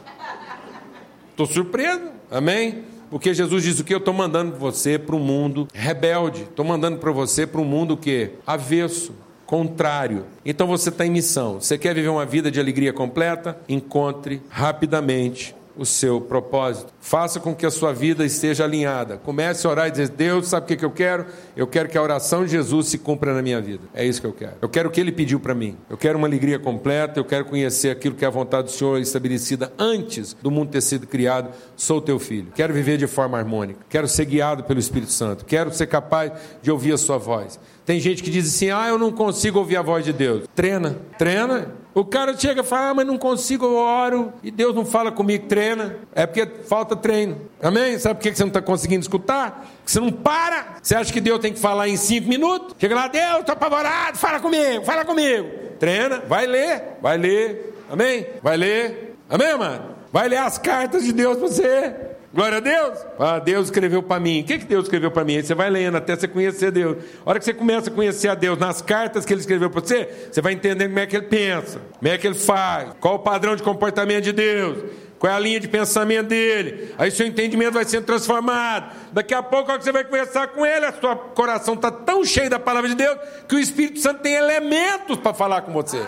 Estou 1.41 1.55
surpreso, 1.55 2.11
amém? 2.31 2.85
Porque 3.09 3.33
Jesus 3.33 3.63
diz 3.63 3.81
o 3.81 3.85
que? 3.85 3.95
Eu 3.95 3.99
estou 3.99 4.13
mandando 4.13 4.59
você 4.59 4.99
para 4.99 5.17
um 5.17 5.21
mundo 5.21 5.67
rebelde, 5.73 6.43
estou 6.43 6.67
mandando 6.67 6.99
para 6.99 7.11
você 7.13 7.47
para 7.47 7.63
um 7.63 7.65
mundo 7.65 7.97
que 7.97 8.33
avesso, 8.47 9.15
contrário. 9.47 10.27
Então 10.45 10.67
você 10.67 10.91
está 10.91 11.07
em 11.07 11.11
missão. 11.11 11.59
Você 11.59 11.79
quer 11.79 11.95
viver 11.95 12.09
uma 12.09 12.27
vida 12.27 12.51
de 12.51 12.61
alegria 12.61 12.93
completa? 12.93 13.59
Encontre 13.67 14.43
rapidamente 14.51 15.57
o 15.79 15.87
seu 15.87 16.21
propósito. 16.21 16.93
Faça 17.01 17.41
com 17.41 17.55
que 17.55 17.65
a 17.65 17.71
sua 17.71 17.95
vida 17.95 18.27
esteja 18.27 18.65
alinhada. 18.65 19.17
Comece 19.17 19.67
a 19.67 19.71
orar 19.71 19.89
e 19.89 19.91
dizer: 19.91 20.11
Deus, 20.11 20.49
sabe 20.49 20.65
o 20.65 20.69
que, 20.69 20.77
que 20.77 20.85
eu 20.85 20.91
quero? 20.91 21.27
Eu 21.57 21.67
quero 21.67 21.89
que 21.89 21.97
a 21.97 22.03
oração 22.03 22.45
de 22.45 22.51
Jesus 22.51 22.89
se 22.89 22.99
cumpra 22.99 23.33
na 23.33 23.41
minha 23.41 23.61
vida. 23.61 23.85
É 23.95 24.05
isso 24.05 24.21
que 24.21 24.27
eu 24.27 24.33
quero. 24.33 24.57
Eu 24.61 24.69
quero 24.69 24.91
o 24.91 24.93
que 24.93 25.01
ele 25.01 25.11
pediu 25.11 25.41
para 25.41 25.55
mim. 25.55 25.77
Eu 25.89 25.97
quero 25.97 26.19
uma 26.19 26.27
alegria 26.27 26.59
completa. 26.59 27.19
Eu 27.19 27.25
quero 27.25 27.47
conhecer 27.47 27.91
aquilo 27.91 28.15
que 28.15 28.25
é 28.25 28.29
a 28.29 28.31
vontade 28.31 28.65
do 28.65 28.71
Senhor 28.71 28.99
estabelecida 29.01 29.73
antes 29.79 30.37
do 30.43 30.51
mundo 30.51 30.71
ter 30.71 30.83
sido 30.83 31.07
criado. 31.07 31.51
Sou 31.75 32.03
teu 32.03 32.19
filho. 32.19 32.53
Quero 32.55 32.75
viver 32.75 32.99
de 32.99 33.07
forma 33.07 33.39
harmônica. 33.39 33.81
Quero 33.89 34.07
ser 34.07 34.27
guiado 34.27 34.65
pelo 34.65 34.79
Espírito 34.79 35.13
Santo. 35.13 35.47
Quero 35.47 35.73
ser 35.73 35.87
capaz 35.87 36.33
de 36.61 36.71
ouvir 36.71 36.93
a 36.93 36.99
sua 36.99 37.17
voz. 37.17 37.59
Tem 37.87 37.99
gente 37.99 38.23
que 38.23 38.31
diz 38.31 38.47
assim: 38.47 38.71
ah, 38.71 38.89
eu 38.89 38.99
não 38.99 39.11
consigo 39.11 39.59
ouvir 39.59 39.77
a 39.77 39.83
voz 39.83 40.05
de 40.05 40.13
Deus. 40.13 40.45
Treina, 40.55 40.99
treina. 41.17 41.81
O 41.93 42.05
cara 42.05 42.37
chega 42.37 42.61
e 42.61 42.65
fala, 42.65 42.91
ah, 42.91 42.95
mas 42.95 43.07
não 43.07 43.19
consigo, 43.19 43.65
eu 43.65 43.75
oro 43.75 44.33
e 44.45 44.51
Deus 44.51 44.75
não 44.75 44.85
fala 44.85 45.11
comigo, 45.11 45.49
treina. 45.49 45.97
É 46.15 46.25
porque 46.25 46.47
falta 46.65 46.90
treino. 46.97 47.41
Amém? 47.63 47.99
Sabe 47.99 48.17
por 48.17 48.23
que 48.23 48.35
você 48.35 48.43
não 48.43 48.49
está 48.49 48.63
conseguindo 48.63 49.01
escutar? 49.01 49.67
Porque 49.77 49.93
você 49.93 50.01
não 50.01 50.11
para. 50.11 50.77
Você 50.83 50.95
acha 50.95 51.13
que 51.13 51.21
Deus 51.21 51.41
tem 51.41 51.53
que 51.53 51.61
falar 51.61 51.89
em 51.89 51.97
cinco 51.97 52.29
minutos? 52.29 52.77
Chega 52.79 52.95
lá, 52.95 53.09
Deus, 53.09 53.41
estou 53.41 53.53
apavorado, 53.53 54.19
fala 54.19 54.41
comigo, 54.41 54.85
fala 54.85 55.05
comigo. 55.05 55.49
Treina, 55.79 56.21
vai 56.21 56.47
ler, 56.47 56.83
vai 57.01 57.17
ler. 57.17 57.75
Amém? 57.91 58.27
Vai 58.43 58.57
ler. 58.57 59.17
Amém, 59.29 59.57
mano? 59.57 59.97
Vai 60.13 60.29
ler 60.29 60.39
as 60.39 60.59
cartas 60.59 61.05
de 61.05 61.13
Deus 61.13 61.37
para 61.37 61.49
você. 61.49 61.95
Glória 62.33 62.59
a 62.59 62.61
Deus. 62.61 62.99
Ah, 63.19 63.39
Deus 63.41 63.67
escreveu 63.67 64.03
para 64.03 64.21
mim. 64.21 64.43
O 64.43 64.45
que, 64.45 64.59
que 64.59 64.65
Deus 64.65 64.85
escreveu 64.85 65.11
para 65.11 65.25
mim? 65.25 65.37
Aí 65.37 65.43
você 65.43 65.55
vai 65.55 65.69
lendo 65.69 65.97
até 65.97 66.15
você 66.15 66.29
conhecer 66.29 66.71
Deus. 66.71 66.99
A 67.25 67.31
hora 67.31 67.39
que 67.41 67.45
você 67.45 67.53
começa 67.53 67.91
a 67.91 67.93
conhecer 67.93 68.29
a 68.29 68.37
Deus 68.37 68.57
nas 68.57 68.81
cartas 68.81 69.25
que 69.25 69.33
ele 69.33 69.41
escreveu 69.41 69.69
para 69.69 69.81
você, 69.81 70.29
você 70.31 70.41
vai 70.41 70.53
entendendo 70.53 70.91
como 70.91 71.01
é 71.01 71.07
que 71.07 71.17
ele 71.17 71.27
pensa, 71.27 71.81
como 71.99 72.09
é 72.09 72.17
que 72.17 72.27
ele 72.27 72.37
faz, 72.37 72.91
qual 73.01 73.17
o 73.17 73.19
padrão 73.19 73.57
de 73.57 73.65
comportamento 73.65 74.25
de 74.25 74.33
Deus, 74.33 74.79
qual 75.21 75.31
é 75.31 75.37
a 75.37 75.39
linha 75.39 75.61
de 75.61 75.69
pensamento 75.69 76.29
dele. 76.29 76.95
Aí 76.97 77.11
seu 77.11 77.27
entendimento 77.27 77.75
vai 77.75 77.85
sendo 77.85 78.07
transformado. 78.07 78.91
Daqui 79.13 79.35
a 79.35 79.43
pouco, 79.43 79.67
quando 79.67 79.83
você 79.83 79.93
vai 79.93 80.03
conversar 80.03 80.49
com 80.49 80.65
ele, 80.65 80.87
a 80.87 80.93
sua 80.95 81.15
coração 81.15 81.75
está 81.75 81.91
tão 81.91 82.25
cheio 82.25 82.49
da 82.49 82.59
palavra 82.59 82.89
de 82.89 82.95
Deus 82.95 83.19
que 83.47 83.55
o 83.55 83.59
Espírito 83.59 84.01
Santo 84.01 84.23
tem 84.23 84.33
elementos 84.33 85.19
para 85.19 85.35
falar 85.35 85.61
com 85.61 85.73
você. 85.75 86.03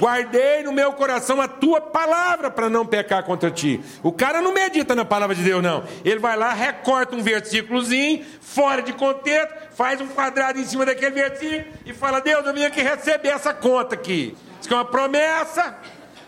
Guardei 0.00 0.64
no 0.64 0.72
meu 0.72 0.92
coração 0.94 1.40
a 1.40 1.46
tua 1.46 1.80
palavra 1.80 2.50
para 2.50 2.68
não 2.68 2.84
pecar 2.84 3.22
contra 3.22 3.52
ti. 3.52 3.80
O 4.02 4.10
cara 4.10 4.42
não 4.42 4.52
medita 4.52 4.96
na 4.96 5.04
palavra 5.04 5.36
de 5.36 5.44
Deus, 5.44 5.62
não. 5.62 5.84
Ele 6.04 6.18
vai 6.18 6.36
lá, 6.36 6.52
recorta 6.52 7.14
um 7.14 7.22
versículozinho, 7.22 8.26
fora 8.40 8.82
de 8.82 8.92
contexto, 8.92 9.54
faz 9.76 10.00
um 10.00 10.08
quadrado 10.08 10.58
em 10.58 10.64
cima 10.64 10.84
daquele 10.84 11.12
versículo 11.12 11.72
e 11.86 11.92
fala: 11.94 12.20
Deus, 12.20 12.44
eu 12.44 12.52
vim 12.52 12.64
aqui 12.64 12.82
receber 12.82 13.28
essa 13.28 13.54
conta 13.54 13.94
aqui. 13.94 14.36
Isso 14.60 14.72
é 14.72 14.76
uma 14.76 14.84
promessa, 14.84 15.76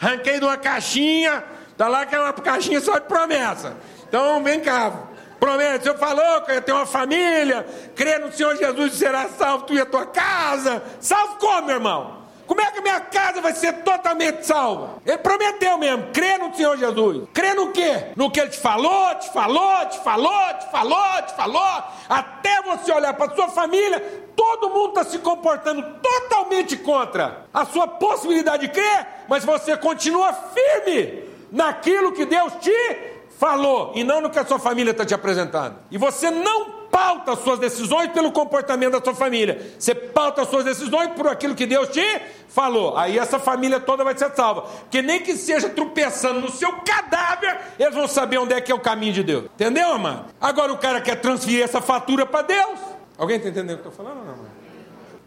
ranquei 0.01 0.39
de 0.39 0.45
uma 0.45 0.57
caixinha, 0.57 1.43
tá 1.81 1.89
lá 1.89 2.05
que 2.05 2.15
é 2.15 2.21
uma 2.21 2.31
caixinha 2.35 2.79
só 2.79 2.99
de 2.99 3.07
promessa. 3.07 3.75
Então 4.07 4.43
vem 4.43 4.61
cá. 4.61 4.93
O 5.41 5.83
Senhor 5.83 5.97
falou 5.97 6.43
que 6.43 6.53
eu 6.53 6.61
ter 6.61 6.73
uma 6.73 6.85
família, 6.85 7.67
crer 7.97 8.21
no 8.21 8.31
Senhor 8.31 8.55
Jesus 8.55 8.93
será 8.93 9.31
salvo, 9.31 9.65
tu 9.65 9.73
e 9.73 9.81
a 9.81 9.87
tua 9.87 10.05
casa. 10.05 10.83
Salvo 11.01 11.37
como, 11.37 11.69
meu 11.69 11.77
irmão? 11.77 12.21
Como 12.47 12.61
é 12.61 12.71
que 12.71 12.83
minha 12.83 13.01
casa 13.01 13.41
vai 13.41 13.55
ser 13.55 13.73
totalmente 13.83 14.45
salva? 14.45 14.99
Ele 15.07 15.17
prometeu 15.17 15.79
mesmo, 15.79 16.09
crê 16.13 16.37
no 16.37 16.55
Senhor 16.55 16.77
Jesus. 16.77 17.27
Crê 17.33 17.55
no 17.55 17.73
quê? 17.73 18.09
No 18.15 18.31
que 18.31 18.41
ele 18.41 18.51
te 18.51 18.59
falou, 18.59 19.15
te 19.15 19.33
falou, 19.33 19.87
te 19.87 20.01
falou, 20.01 20.55
te 20.59 20.71
falou, 20.71 21.23
te 21.27 21.35
falou. 21.35 21.85
Até 22.11 22.61
você 22.61 22.93
olhar 22.93 23.15
para 23.15 23.35
sua 23.35 23.49
família, 23.49 24.27
todo 24.37 24.69
mundo 24.69 24.89
está 24.89 25.05
se 25.05 25.19
comportando 25.21 25.83
totalmente 26.03 26.77
contra 26.77 27.47
a 27.55 27.65
sua 27.65 27.89
possibilidade 27.89 28.67
de 28.67 28.73
crer, 28.75 29.07
mas 29.27 29.47
você 29.47 29.75
continua 29.79 30.35
firme 30.35 31.30
naquilo 31.51 32.13
que 32.13 32.25
Deus 32.25 32.53
te 32.61 32.97
falou 33.39 33.93
e 33.95 34.05
não 34.05 34.21
no 34.21 34.29
que 34.31 34.39
a 34.39 34.45
sua 34.45 34.59
família 34.59 34.91
está 34.91 35.05
te 35.05 35.15
apresentando. 35.15 35.77
E 35.91 35.97
você 35.97 36.31
não 36.31 36.81
pauta 36.91 37.37
suas 37.37 37.59
decisões 37.59 38.11
pelo 38.11 38.33
comportamento 38.33 38.93
da 38.93 39.03
sua 39.03 39.15
família. 39.15 39.75
Você 39.79 39.95
pauta 39.95 40.45
suas 40.45 40.65
decisões 40.65 41.13
por 41.13 41.27
aquilo 41.29 41.55
que 41.55 41.65
Deus 41.65 41.89
te 41.89 42.05
falou. 42.49 42.97
Aí 42.99 43.19
essa 43.19 43.39
família 43.39 43.81
toda 43.81 44.05
vai 44.05 44.17
ser 44.19 44.31
salva. 44.35 44.63
Porque 44.63 45.01
nem 45.01 45.21
que 45.21 45.37
seja 45.37 45.69
tropeçando 45.69 46.41
no 46.41 46.51
seu 46.51 46.73
cadáver, 46.81 47.59
eles 47.79 47.95
vão 47.95 48.07
saber 48.07 48.39
onde 48.39 48.53
é 48.53 48.61
que 48.61 48.71
é 48.71 48.75
o 48.75 48.81
caminho 48.81 49.13
de 49.13 49.23
Deus. 49.23 49.45
Entendeu, 49.47 49.93
amado? 49.93 50.27
Agora 50.41 50.73
o 50.73 50.79
cara 50.79 51.01
quer 51.01 51.17
transferir 51.17 51.63
essa 51.63 51.81
fatura 51.81 52.27
para 52.27 52.43
Deus. 52.43 52.79
Alguém 53.17 53.37
está 53.37 53.49
entendendo 53.49 53.79
o 53.79 53.81
que 53.83 53.87
eu 53.87 53.91
estou 53.91 54.05
falando, 54.05 54.25
não, 54.25 54.35
amado? 54.35 54.51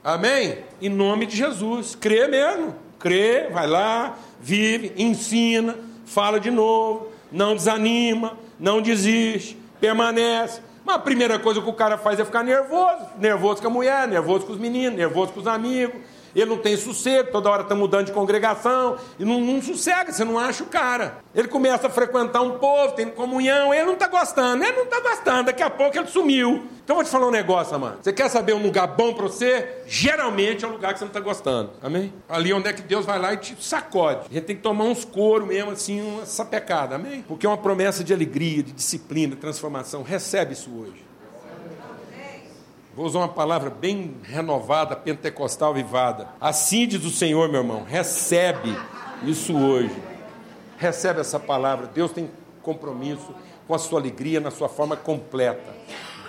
Amém? 0.04 0.60
Em 0.82 0.90
nome 0.90 1.26
de 1.26 1.38
Jesus. 1.38 1.96
Crê 1.96 2.28
mesmo. 2.28 2.76
Crê, 3.00 3.50
vai 3.52 3.68
lá, 3.68 4.18
vive, 4.40 4.94
ensina, 4.98 5.76
fala 6.06 6.40
de 6.40 6.52
novo, 6.52 7.08
não 7.32 7.56
desanima, 7.56 8.38
não 8.60 8.82
desiste, 8.82 9.58
permanece. 9.80 10.62
Mas 10.86 10.96
a 10.96 11.00
primeira 11.00 11.40
coisa 11.40 11.62
que 11.62 11.70
o 11.70 11.74
cara 11.74 11.98
faz 11.98 12.20
é 12.20 12.26
ficar 12.26 12.44
nervoso. 12.44 13.06
Nervoso 13.18 13.62
com 13.62 13.68
a 13.68 13.72
mulher, 13.72 14.08
nervoso 14.08 14.46
com 14.46 14.54
os 14.54 14.60
meninos, 14.60 14.98
nervoso 14.98 15.32
com 15.32 15.40
os 15.40 15.48
amigos. 15.48 15.96
Ele 16.36 16.46
não 16.46 16.58
tem 16.58 16.76
sossego, 16.76 17.32
toda 17.32 17.50
hora 17.50 17.64
está 17.64 17.76
mudando 17.76 18.08
de 18.08 18.12
congregação, 18.12 18.98
e 19.20 19.26
não, 19.26 19.40
não, 19.40 19.62
sossega, 19.62 20.12
você 20.12 20.24
não 20.24 20.38
acha 20.38 20.64
o 20.64 20.68
cara. 20.68 21.20
Ele 21.34 21.48
começa 21.48 21.88
a 21.88 21.90
frequentar 21.90 22.42
um 22.42 22.58
povo, 22.58 22.94
tem 22.94 23.10
comunhão, 23.10 23.74
ele 23.74 23.86
não 23.86 23.94
está 23.94 24.08
gostando, 24.08 24.64
ele 24.64 24.76
não 24.76 24.84
está 24.84 25.00
gostando, 25.00 25.46
daqui 25.46 25.64
a 25.64 25.70
pouco 25.70 25.98
ele 25.98 26.08
sumiu. 26.08 26.68
Então 26.84 26.96
eu 26.96 26.98
vou 26.98 27.04
te 27.06 27.10
falar 27.10 27.28
um 27.28 27.32
negócio, 27.32 27.76
amado. 27.76 28.00
Você 28.02 28.12
quer 28.12 28.30
saber 28.30 28.54
um 28.54 28.62
lugar 28.62 28.88
bom 28.88 29.14
para 29.14 29.24
você? 29.24 29.84
Geralmente 29.88 30.66
é 30.66 30.68
um 30.68 30.72
lugar 30.72 30.92
que 30.92 31.00
você 31.00 31.06
não 31.06 31.10
está 31.10 31.22
gostando. 31.22 31.72
Amém? 31.82 32.14
Ali 32.28 32.52
onde 32.52 32.68
é 32.68 32.74
que 32.74 32.82
Deus 32.82 33.06
vai 33.06 33.18
lá 33.18 33.34
e 33.34 33.38
te 33.38 33.56
sacode. 33.64 34.28
A 34.30 34.34
gente 34.34 34.44
tem 34.44 34.56
que 34.56 34.62
tomar 34.62 34.84
uns 34.84 35.06
couro 35.06 35.46
mesmo, 35.46 35.72
assim, 35.72 36.02
uma 36.02 36.26
sapecada. 36.26 36.96
Amém? 36.96 37.24
Porque 37.26 37.46
é 37.46 37.50
uma 37.50 37.58
promessa 37.58 38.04
de 38.04 38.14
alegria, 38.14 38.62
de 38.64 38.74
disciplina, 38.74 39.34
de 39.34 39.40
transformação. 39.42 40.04
Recebe 40.04 40.54
isso 40.54 40.70
hoje. 40.78 41.13
Vou 42.96 43.08
usar 43.08 43.20
uma 43.20 43.30
palavra 43.30 43.72
bem 43.72 44.18
renovada, 44.22 44.96
pentecostal 44.96 45.74
vivada. 45.74 46.28
Assim 46.40 46.88
diz 46.88 47.04
o 47.04 47.10
Senhor, 47.10 47.50
meu 47.50 47.62
irmão, 47.62 47.84
recebe 47.84 48.70
isso 49.24 49.58
hoje. 49.58 49.96
Recebe 50.78 51.20
essa 51.20 51.40
palavra. 51.40 51.88
Deus 51.88 52.12
tem 52.12 52.30
compromisso 52.62 53.34
com 53.68 53.74
a 53.74 53.80
sua 53.80 54.00
alegria 54.00 54.40
na 54.40 54.52
sua 54.52 54.70
forma 54.70 54.96
completa. 54.96 55.74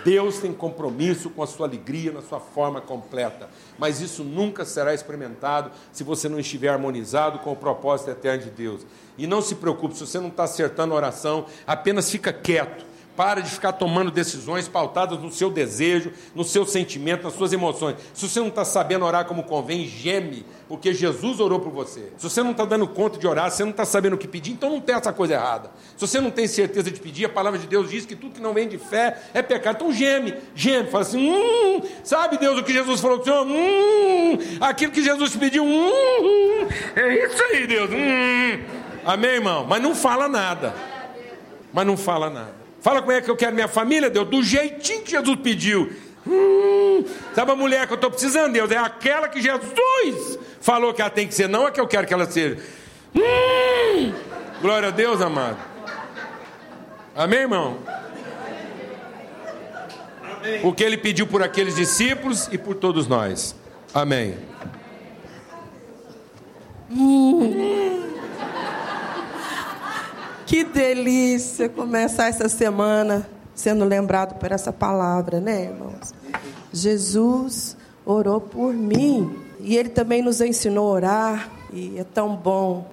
Deus 0.03 0.39
tem 0.39 0.51
compromisso 0.51 1.29
com 1.29 1.43
a 1.43 1.47
sua 1.47 1.67
alegria 1.67 2.11
na 2.11 2.23
sua 2.23 2.39
forma 2.39 2.81
completa. 2.81 3.47
Mas 3.77 4.01
isso 4.01 4.23
nunca 4.23 4.65
será 4.65 4.91
experimentado 4.91 5.69
se 5.91 6.03
você 6.03 6.27
não 6.27 6.39
estiver 6.39 6.69
harmonizado 6.69 7.39
com 7.39 7.51
o 7.51 7.55
propósito 7.55 8.09
eterno 8.09 8.43
de 8.43 8.49
Deus. 8.49 8.87
E 9.19 9.27
não 9.27 9.39
se 9.39 9.53
preocupe, 9.53 9.95
se 9.95 10.05
você 10.05 10.19
não 10.19 10.29
está 10.29 10.45
acertando 10.45 10.95
a 10.95 10.97
oração, 10.97 11.45
apenas 11.67 12.09
fica 12.09 12.33
quieto 12.33 12.94
para 13.15 13.41
de 13.41 13.49
ficar 13.49 13.73
tomando 13.73 14.11
decisões 14.11 14.67
pautadas 14.67 15.19
no 15.19 15.31
seu 15.31 15.49
desejo, 15.49 16.11
no 16.33 16.43
seu 16.43 16.65
sentimento, 16.65 17.23
nas 17.23 17.33
suas 17.33 17.53
emoções. 17.53 17.95
Se 18.13 18.27
você 18.27 18.39
não 18.39 18.49
está 18.49 18.65
sabendo 18.65 19.05
orar 19.05 19.25
como 19.25 19.43
convém, 19.43 19.87
geme, 19.87 20.45
porque 20.67 20.93
Jesus 20.93 21.39
orou 21.39 21.59
por 21.59 21.71
você. 21.71 22.11
Se 22.17 22.29
você 22.29 22.43
não 22.43 22.51
está 22.51 22.65
dando 22.65 22.87
conta 22.87 23.17
de 23.17 23.27
orar, 23.27 23.49
se 23.49 23.57
você 23.57 23.63
não 23.63 23.71
está 23.71 23.85
sabendo 23.85 24.13
o 24.13 24.17
que 24.17 24.27
pedir, 24.27 24.51
então 24.51 24.69
não 24.69 24.81
tem 24.81 24.95
essa 24.95 25.13
coisa 25.13 25.35
errada. 25.35 25.71
Se 25.95 26.05
você 26.07 26.19
não 26.19 26.31
tem 26.31 26.47
certeza 26.47 26.91
de 26.91 26.99
pedir, 26.99 27.25
a 27.25 27.29
palavra 27.29 27.59
de 27.59 27.67
Deus 27.67 27.89
diz 27.89 28.05
que 28.05 28.15
tudo 28.15 28.35
que 28.35 28.41
não 28.41 28.53
vem 28.53 28.67
de 28.67 28.77
fé 28.77 29.21
é 29.33 29.41
pecado. 29.41 29.75
Então 29.75 29.93
geme, 29.93 30.33
geme, 30.53 30.89
fala 30.89 31.03
assim: 31.03 31.29
hum, 31.29 31.81
sabe 32.03 32.37
Deus 32.37 32.59
o 32.59 32.63
que 32.63 32.73
Jesus 32.73 32.99
falou 32.99 33.19
para 33.19 33.31
o 33.31 33.43
Senhor? 33.43 33.47
Hum, 33.47 34.37
aquilo 34.59 34.91
que 34.91 35.03
Jesus 35.03 35.35
pediu, 35.35 35.63
hum, 35.63 36.67
é 36.95 37.25
isso 37.25 37.43
aí, 37.43 37.67
Deus. 37.67 37.89
Hum. 37.91 38.85
Amém, 39.05 39.31
irmão? 39.31 39.65
Mas 39.69 39.81
não 39.81 39.93
fala 39.93 40.27
nada. 40.27 40.73
Mas 41.71 41.85
não 41.85 41.95
fala 41.95 42.29
nada. 42.29 42.64
Fala 42.85 43.01
como 43.01 43.13
é 43.13 43.19
que 43.19 43.31
eu 43.31 43.35
quero 43.35 43.55
minha 43.55 43.67
família, 43.67 44.11
Deus, 44.11 44.27
do 44.29 44.43
jeitinho 44.43 45.01
que 45.01 45.09
Jesus 45.09 45.39
pediu. 45.41 45.91
Hum, 46.27 47.03
sabe 47.33 47.51
a 47.51 47.55
mulher 47.55 47.87
que 47.87 47.93
eu 47.93 47.95
estou 47.95 48.11
precisando, 48.11 48.53
Deus? 48.53 48.69
É 48.69 48.77
aquela 48.77 49.27
que 49.27 49.41
Jesus 49.41 50.37
falou 50.61 50.93
que 50.93 51.01
ela 51.01 51.09
tem 51.09 51.27
que 51.27 51.33
ser, 51.33 51.49
não 51.49 51.67
é 51.67 51.71
que 51.71 51.81
eu 51.81 51.87
quero 51.87 52.05
que 52.05 52.13
ela 52.13 52.29
seja. 52.29 52.59
Hum, 53.15 54.13
glória 54.61 54.89
a 54.89 54.91
Deus, 54.91 55.19
amado. 55.19 55.57
Amém, 57.15 57.39
irmão? 57.39 57.79
Amém. 60.21 60.59
O 60.63 60.71
que 60.71 60.83
ele 60.83 60.97
pediu 60.97 61.25
por 61.25 61.41
aqueles 61.41 61.75
discípulos 61.75 62.47
e 62.51 62.57
por 62.59 62.75
todos 62.75 63.07
nós. 63.07 63.55
Amém. 63.95 64.37
Hum. 66.91 68.14
Que 70.55 70.63
delícia 70.63 71.67
começar 71.67 72.27
essa 72.29 72.47
semana 72.47 73.27
sendo 73.53 73.83
lembrado 73.83 74.39
por 74.39 74.53
essa 74.53 74.71
palavra, 74.71 75.41
né, 75.41 75.65
irmãos? 75.65 76.13
Jesus 76.71 77.75
orou 78.05 78.39
por 78.39 78.73
mim 78.73 79.37
e 79.59 79.75
ele 79.75 79.89
também 79.89 80.21
nos 80.21 80.39
ensinou 80.39 80.87
a 80.87 80.91
orar 80.91 81.51
e 81.73 81.99
é 81.99 82.05
tão 82.05 82.37
bom. 82.37 82.89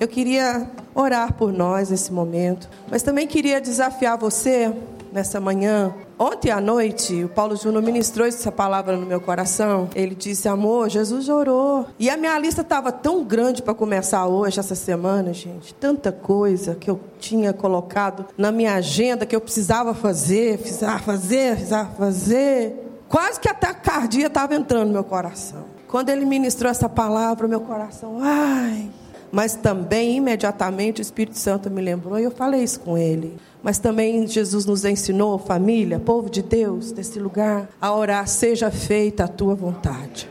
Eu 0.00 0.08
queria 0.08 0.66
orar 0.94 1.34
por 1.34 1.52
nós 1.52 1.90
nesse 1.90 2.10
momento, 2.10 2.70
mas 2.90 3.02
também 3.02 3.26
queria 3.26 3.60
desafiar 3.60 4.16
você 4.16 4.74
nessa 5.14 5.40
manhã. 5.40 5.94
Ontem 6.18 6.50
à 6.50 6.60
noite, 6.60 7.24
o 7.24 7.28
Paulo 7.28 7.56
Júnior 7.56 7.82
ministrou 7.82 8.26
essa 8.26 8.50
palavra 8.50 8.96
no 8.96 9.06
meu 9.06 9.20
coração. 9.20 9.88
Ele 9.94 10.14
disse: 10.14 10.48
Amor, 10.48 10.90
Jesus 10.90 11.28
orou. 11.28 11.86
E 11.98 12.10
a 12.10 12.16
minha 12.16 12.38
lista 12.38 12.62
estava 12.62 12.90
tão 12.92 13.24
grande 13.24 13.62
para 13.62 13.72
começar 13.72 14.26
hoje, 14.26 14.58
essa 14.58 14.74
semana, 14.74 15.32
gente. 15.32 15.72
Tanta 15.74 16.10
coisa 16.10 16.74
que 16.74 16.90
eu 16.90 17.00
tinha 17.18 17.52
colocado 17.52 18.26
na 18.36 18.50
minha 18.50 18.74
agenda 18.74 19.24
que 19.24 19.34
eu 19.34 19.40
precisava 19.40 19.94
fazer, 19.94 20.58
precisava 20.58 20.98
fazer, 20.98 21.54
precisava 21.54 21.90
fazer. 21.94 22.84
Quase 23.08 23.38
que 23.38 23.48
até 23.48 23.68
a 23.68 23.74
cardia 23.74 24.26
estava 24.26 24.54
entrando 24.54 24.88
no 24.88 24.92
meu 24.92 25.04
coração. 25.04 25.64
Quando 25.86 26.08
ele 26.08 26.24
ministrou 26.24 26.68
essa 26.68 26.88
palavra, 26.88 27.46
meu 27.46 27.60
coração, 27.60 28.18
ai. 28.20 28.90
Mas 29.34 29.56
também, 29.56 30.18
imediatamente, 30.18 31.00
o 31.00 31.02
Espírito 31.02 31.36
Santo 31.36 31.68
me 31.68 31.82
lembrou, 31.82 32.20
e 32.20 32.22
eu 32.22 32.30
falei 32.30 32.62
isso 32.62 32.78
com 32.78 32.96
ele. 32.96 33.36
Mas 33.64 33.78
também 33.80 34.24
Jesus 34.28 34.64
nos 34.64 34.84
ensinou, 34.84 35.40
família, 35.40 35.98
povo 35.98 36.30
de 36.30 36.40
Deus, 36.40 36.92
desse 36.92 37.18
lugar, 37.18 37.68
a 37.80 37.92
orar, 37.92 38.28
seja 38.28 38.70
feita 38.70 39.24
a 39.24 39.28
tua 39.28 39.56
vontade. 39.56 40.30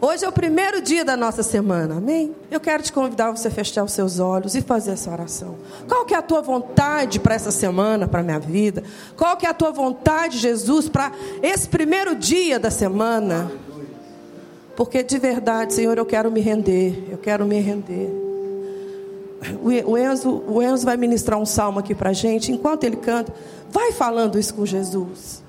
Hoje 0.00 0.24
é 0.24 0.28
o 0.28 0.32
primeiro 0.32 0.80
dia 0.80 1.04
da 1.04 1.16
nossa 1.16 1.42
semana, 1.42 1.96
amém? 1.96 2.32
Eu 2.48 2.60
quero 2.60 2.80
te 2.80 2.92
convidar 2.92 3.26
a 3.26 3.30
você 3.32 3.50
fechar 3.50 3.82
os 3.82 3.90
seus 3.90 4.20
olhos 4.20 4.54
e 4.54 4.62
fazer 4.62 4.92
essa 4.92 5.10
oração. 5.10 5.56
Qual 5.88 6.04
que 6.04 6.14
é 6.14 6.18
a 6.18 6.22
tua 6.22 6.40
vontade 6.40 7.18
para 7.18 7.34
essa 7.34 7.50
semana, 7.50 8.06
para 8.06 8.20
a 8.20 8.22
minha 8.22 8.38
vida? 8.38 8.84
Qual 9.16 9.36
que 9.36 9.46
é 9.46 9.48
a 9.48 9.54
tua 9.54 9.72
vontade, 9.72 10.38
Jesus, 10.38 10.88
para 10.88 11.10
esse 11.42 11.68
primeiro 11.68 12.14
dia 12.14 12.60
da 12.60 12.70
semana? 12.70 13.50
Porque 14.76 15.02
de 15.02 15.18
verdade, 15.18 15.72
Senhor, 15.72 15.96
eu 15.96 16.04
quero 16.04 16.30
me 16.30 16.40
render, 16.40 17.08
eu 17.10 17.18
quero 17.18 17.46
me 17.46 17.58
render. 17.60 18.10
O 19.84 19.96
Enzo, 19.96 20.42
o 20.46 20.62
Enzo 20.62 20.84
vai 20.84 20.96
ministrar 20.96 21.38
um 21.38 21.46
salmo 21.46 21.78
aqui 21.78 21.94
para 21.94 22.12
gente. 22.12 22.52
Enquanto 22.52 22.84
ele 22.84 22.96
canta, 22.96 23.32
vai 23.70 23.92
falando 23.92 24.38
isso 24.38 24.54
com 24.54 24.66
Jesus. 24.66 25.42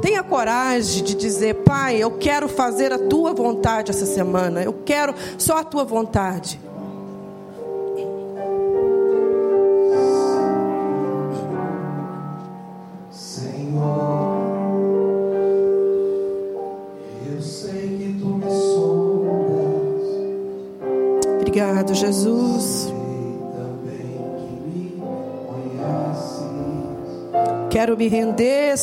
Tenha 0.00 0.22
coragem 0.22 1.02
de 1.02 1.14
dizer, 1.14 1.56
Pai, 1.64 1.96
eu 1.96 2.12
quero 2.12 2.48
fazer 2.48 2.92
a 2.92 2.98
tua 2.98 3.32
vontade 3.32 3.90
essa 3.90 4.06
semana. 4.06 4.62
Eu 4.62 4.72
quero 4.84 5.14
só 5.38 5.58
a 5.58 5.64
tua 5.64 5.84
vontade. 5.84 6.60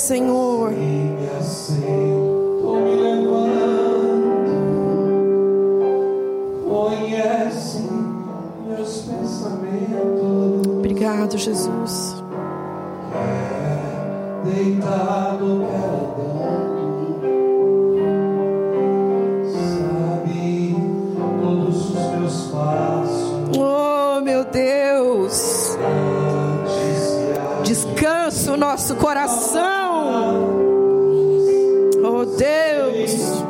Senhor. 0.01 0.73
Obrigado, 10.79 11.37
Jesus. 11.37 12.15
Deitado, 14.43 15.61
o 28.51 28.57
nosso 28.57 28.95
coração. 28.95 29.80
Oh 32.03 32.25
Deus. 32.25 33.41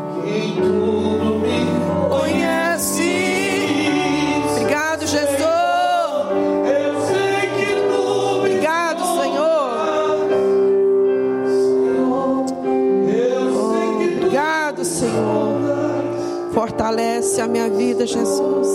Fortalece 16.54 17.42
a 17.42 17.48
minha 17.48 17.70
vida, 17.70 18.06
Jesus. 18.06 18.68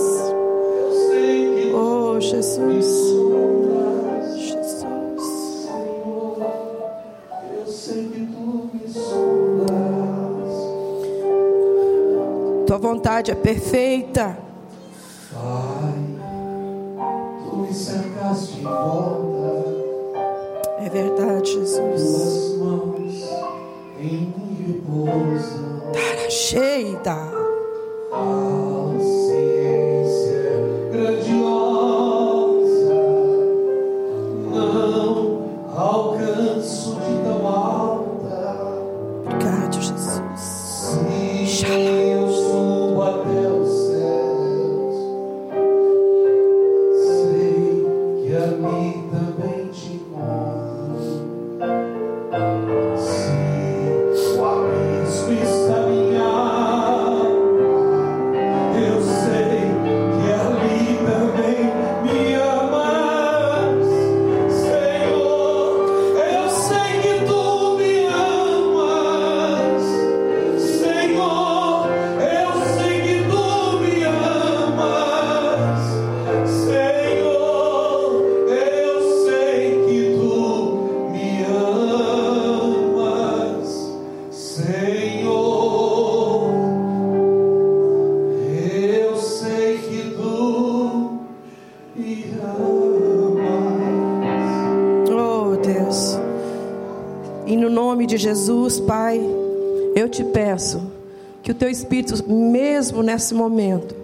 Oh, 1.75 2.19
Jesus. 2.19 3.06
Vontade 12.87 13.33
é 13.33 13.35
perfeita. 13.35 14.39
Pai, 15.33 15.95
tu 17.51 17.57
me 17.57 17.75
cercaste 17.75 18.55
de 18.55 18.63
volta. 18.63 19.65
É 20.79 20.89
verdade, 20.89 21.51
Jesus. 21.51 21.81
Tuas 21.81 22.59
mãos 22.59 23.25
em 23.99 24.33
mim 24.37 24.67
repousam. 24.69 25.83
Cheia. 26.31 26.87
De 98.17 98.23
Jesus, 98.23 98.81
Pai, 98.81 99.21
eu 99.95 100.09
te 100.09 100.25
peço 100.25 100.83
que 101.43 101.53
o 101.53 101.55
teu 101.55 101.71
Espírito, 101.71 102.29
mesmo 102.29 103.03
nesse 103.03 103.35
momento, 103.35 103.95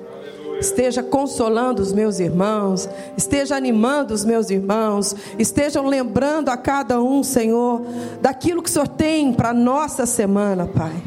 esteja 0.61 1.03
consolando 1.03 1.83
os 1.83 1.93
meus 1.93 2.21
irmãos, 2.21 2.89
esteja 3.17 3.57
animando 3.57 4.15
os 4.15 4.25
meus 4.25 4.51
irmãos, 4.51 5.17
estejam 5.39 5.87
lembrando 5.87 6.51
a 6.51 6.57
cada 6.57 7.03
um, 7.03 7.23
Senhor, 7.23 7.83
daquilo 8.21 8.63
que 8.63 8.69
o 8.69 8.73
Senhor 8.73 8.87
tem 8.87 9.33
para 9.33 9.51
a 9.51 9.55
nossa 9.55 10.07
semana, 10.07 10.67
Pai. 10.67 11.03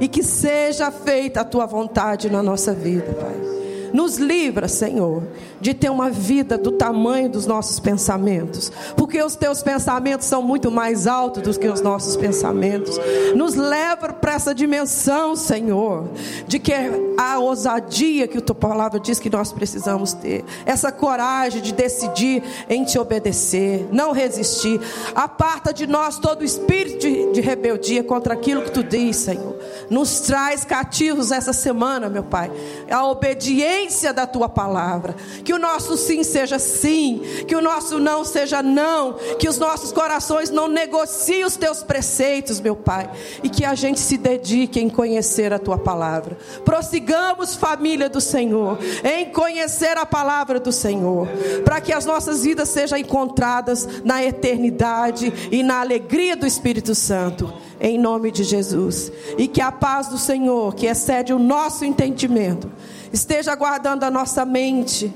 E 0.00 0.08
que 0.08 0.22
seja 0.22 0.90
feita 0.90 1.40
a 1.40 1.44
tua 1.44 1.66
vontade 1.66 2.28
na 2.28 2.42
nossa 2.42 2.74
vida, 2.74 3.12
Pai. 3.12 3.53
Nos 3.94 4.16
livra, 4.16 4.66
Senhor, 4.66 5.22
de 5.60 5.72
ter 5.72 5.88
uma 5.88 6.10
vida 6.10 6.58
do 6.58 6.72
tamanho 6.72 7.28
dos 7.28 7.46
nossos 7.46 7.78
pensamentos, 7.78 8.72
porque 8.96 9.22
os 9.22 9.36
teus 9.36 9.62
pensamentos 9.62 10.26
são 10.26 10.42
muito 10.42 10.68
mais 10.68 11.06
altos 11.06 11.44
do 11.44 11.60
que 11.60 11.68
os 11.68 11.80
nossos 11.80 12.16
pensamentos. 12.16 12.98
Nos 13.36 13.54
leva 13.54 14.12
para 14.12 14.32
essa 14.32 14.52
dimensão, 14.52 15.36
Senhor, 15.36 16.08
de 16.48 16.58
que 16.58 16.72
a 17.16 17.38
ousadia 17.38 18.26
que 18.26 18.38
a 18.38 18.40
tua 18.40 18.56
palavra 18.56 18.98
diz 18.98 19.20
que 19.20 19.30
nós 19.30 19.52
precisamos 19.52 20.12
ter, 20.12 20.44
essa 20.66 20.90
coragem 20.90 21.62
de 21.62 21.72
decidir 21.72 22.42
em 22.68 22.82
te 22.82 22.98
obedecer, 22.98 23.86
não 23.92 24.10
resistir. 24.10 24.80
Aparta 25.14 25.72
de 25.72 25.86
nós 25.86 26.18
todo 26.18 26.42
espírito 26.42 26.98
de, 26.98 27.32
de 27.32 27.40
rebeldia 27.40 28.02
contra 28.02 28.34
aquilo 28.34 28.62
que 28.62 28.72
tu 28.72 28.82
diz, 28.82 29.18
Senhor. 29.18 29.54
Nos 29.88 30.18
traz 30.18 30.64
cativos 30.64 31.30
essa 31.30 31.52
semana, 31.52 32.08
meu 32.08 32.24
Pai. 32.24 32.50
A 32.90 33.06
obediência 33.06 33.83
essência 33.84 34.12
da 34.12 34.26
tua 34.26 34.48
palavra. 34.48 35.14
Que 35.44 35.52
o 35.52 35.58
nosso 35.58 35.96
sim 35.96 36.22
seja 36.24 36.58
sim, 36.58 37.20
que 37.46 37.54
o 37.54 37.60
nosso 37.60 37.98
não 37.98 38.24
seja 38.24 38.62
não, 38.62 39.14
que 39.38 39.48
os 39.48 39.58
nossos 39.58 39.92
corações 39.92 40.50
não 40.50 40.68
negociem 40.68 41.44
os 41.44 41.56
teus 41.56 41.82
preceitos, 41.82 42.60
meu 42.60 42.74
Pai, 42.74 43.10
e 43.42 43.48
que 43.48 43.64
a 43.64 43.74
gente 43.74 44.00
se 44.00 44.16
dedique 44.16 44.80
em 44.80 44.88
conhecer 44.88 45.52
a 45.52 45.58
tua 45.58 45.78
palavra. 45.78 46.36
Prossigamos, 46.64 47.54
família 47.54 48.08
do 48.08 48.20
Senhor, 48.20 48.78
em 49.02 49.26
conhecer 49.26 49.96
a 49.96 50.06
palavra 50.06 50.58
do 50.58 50.72
Senhor, 50.72 51.28
para 51.64 51.80
que 51.80 51.92
as 51.92 52.04
nossas 52.04 52.42
vidas 52.42 52.68
sejam 52.68 52.98
encontradas 52.98 53.86
na 54.04 54.24
eternidade 54.24 55.32
e 55.50 55.62
na 55.62 55.80
alegria 55.80 56.36
do 56.36 56.46
Espírito 56.46 56.94
Santo 56.94 57.52
em 57.80 57.98
nome 57.98 58.30
de 58.30 58.44
Jesus. 58.44 59.12
E 59.36 59.46
que 59.46 59.60
a 59.60 59.70
paz 59.70 60.08
do 60.08 60.16
Senhor, 60.16 60.74
que 60.74 60.86
excede 60.86 61.32
o 61.34 61.38
nosso 61.38 61.84
entendimento, 61.84 62.70
esteja 63.14 63.54
guardando 63.54 64.02
a 64.02 64.10
nossa 64.10 64.44
mente. 64.44 65.12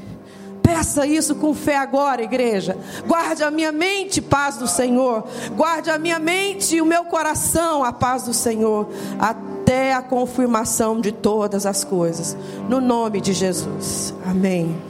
Peça 0.63 1.07
isso 1.07 1.35
com 1.35 1.53
fé 1.53 1.77
agora, 1.77 2.23
igreja. 2.23 2.77
Guarde 3.07 3.43
a 3.43 3.51
minha 3.51 3.73
mente, 3.73 4.23
paz 4.23 4.57
do 4.57 4.69
Senhor. 4.69 5.25
Guarde 5.57 5.91
a 5.91 5.99
minha 5.99 6.19
mente 6.19 6.77
e 6.77 6.83
o 6.83 6.87
meu 6.87 7.05
coração, 7.07 7.83
a 7.83 7.93
paz 7.93 8.23
do 8.23 8.35
Senhor, 8.35 8.89
até 9.19 9.95
a 9.95 10.03
confirmação 10.03 11.01
de 11.01 11.11
todas 11.11 11.67
as 11.67 11.85
coisas. 11.85 12.37
No 12.69 12.81
nome 12.81 13.21
de 13.21 13.33
Jesus. 13.33 14.15
Amém. 14.25 14.88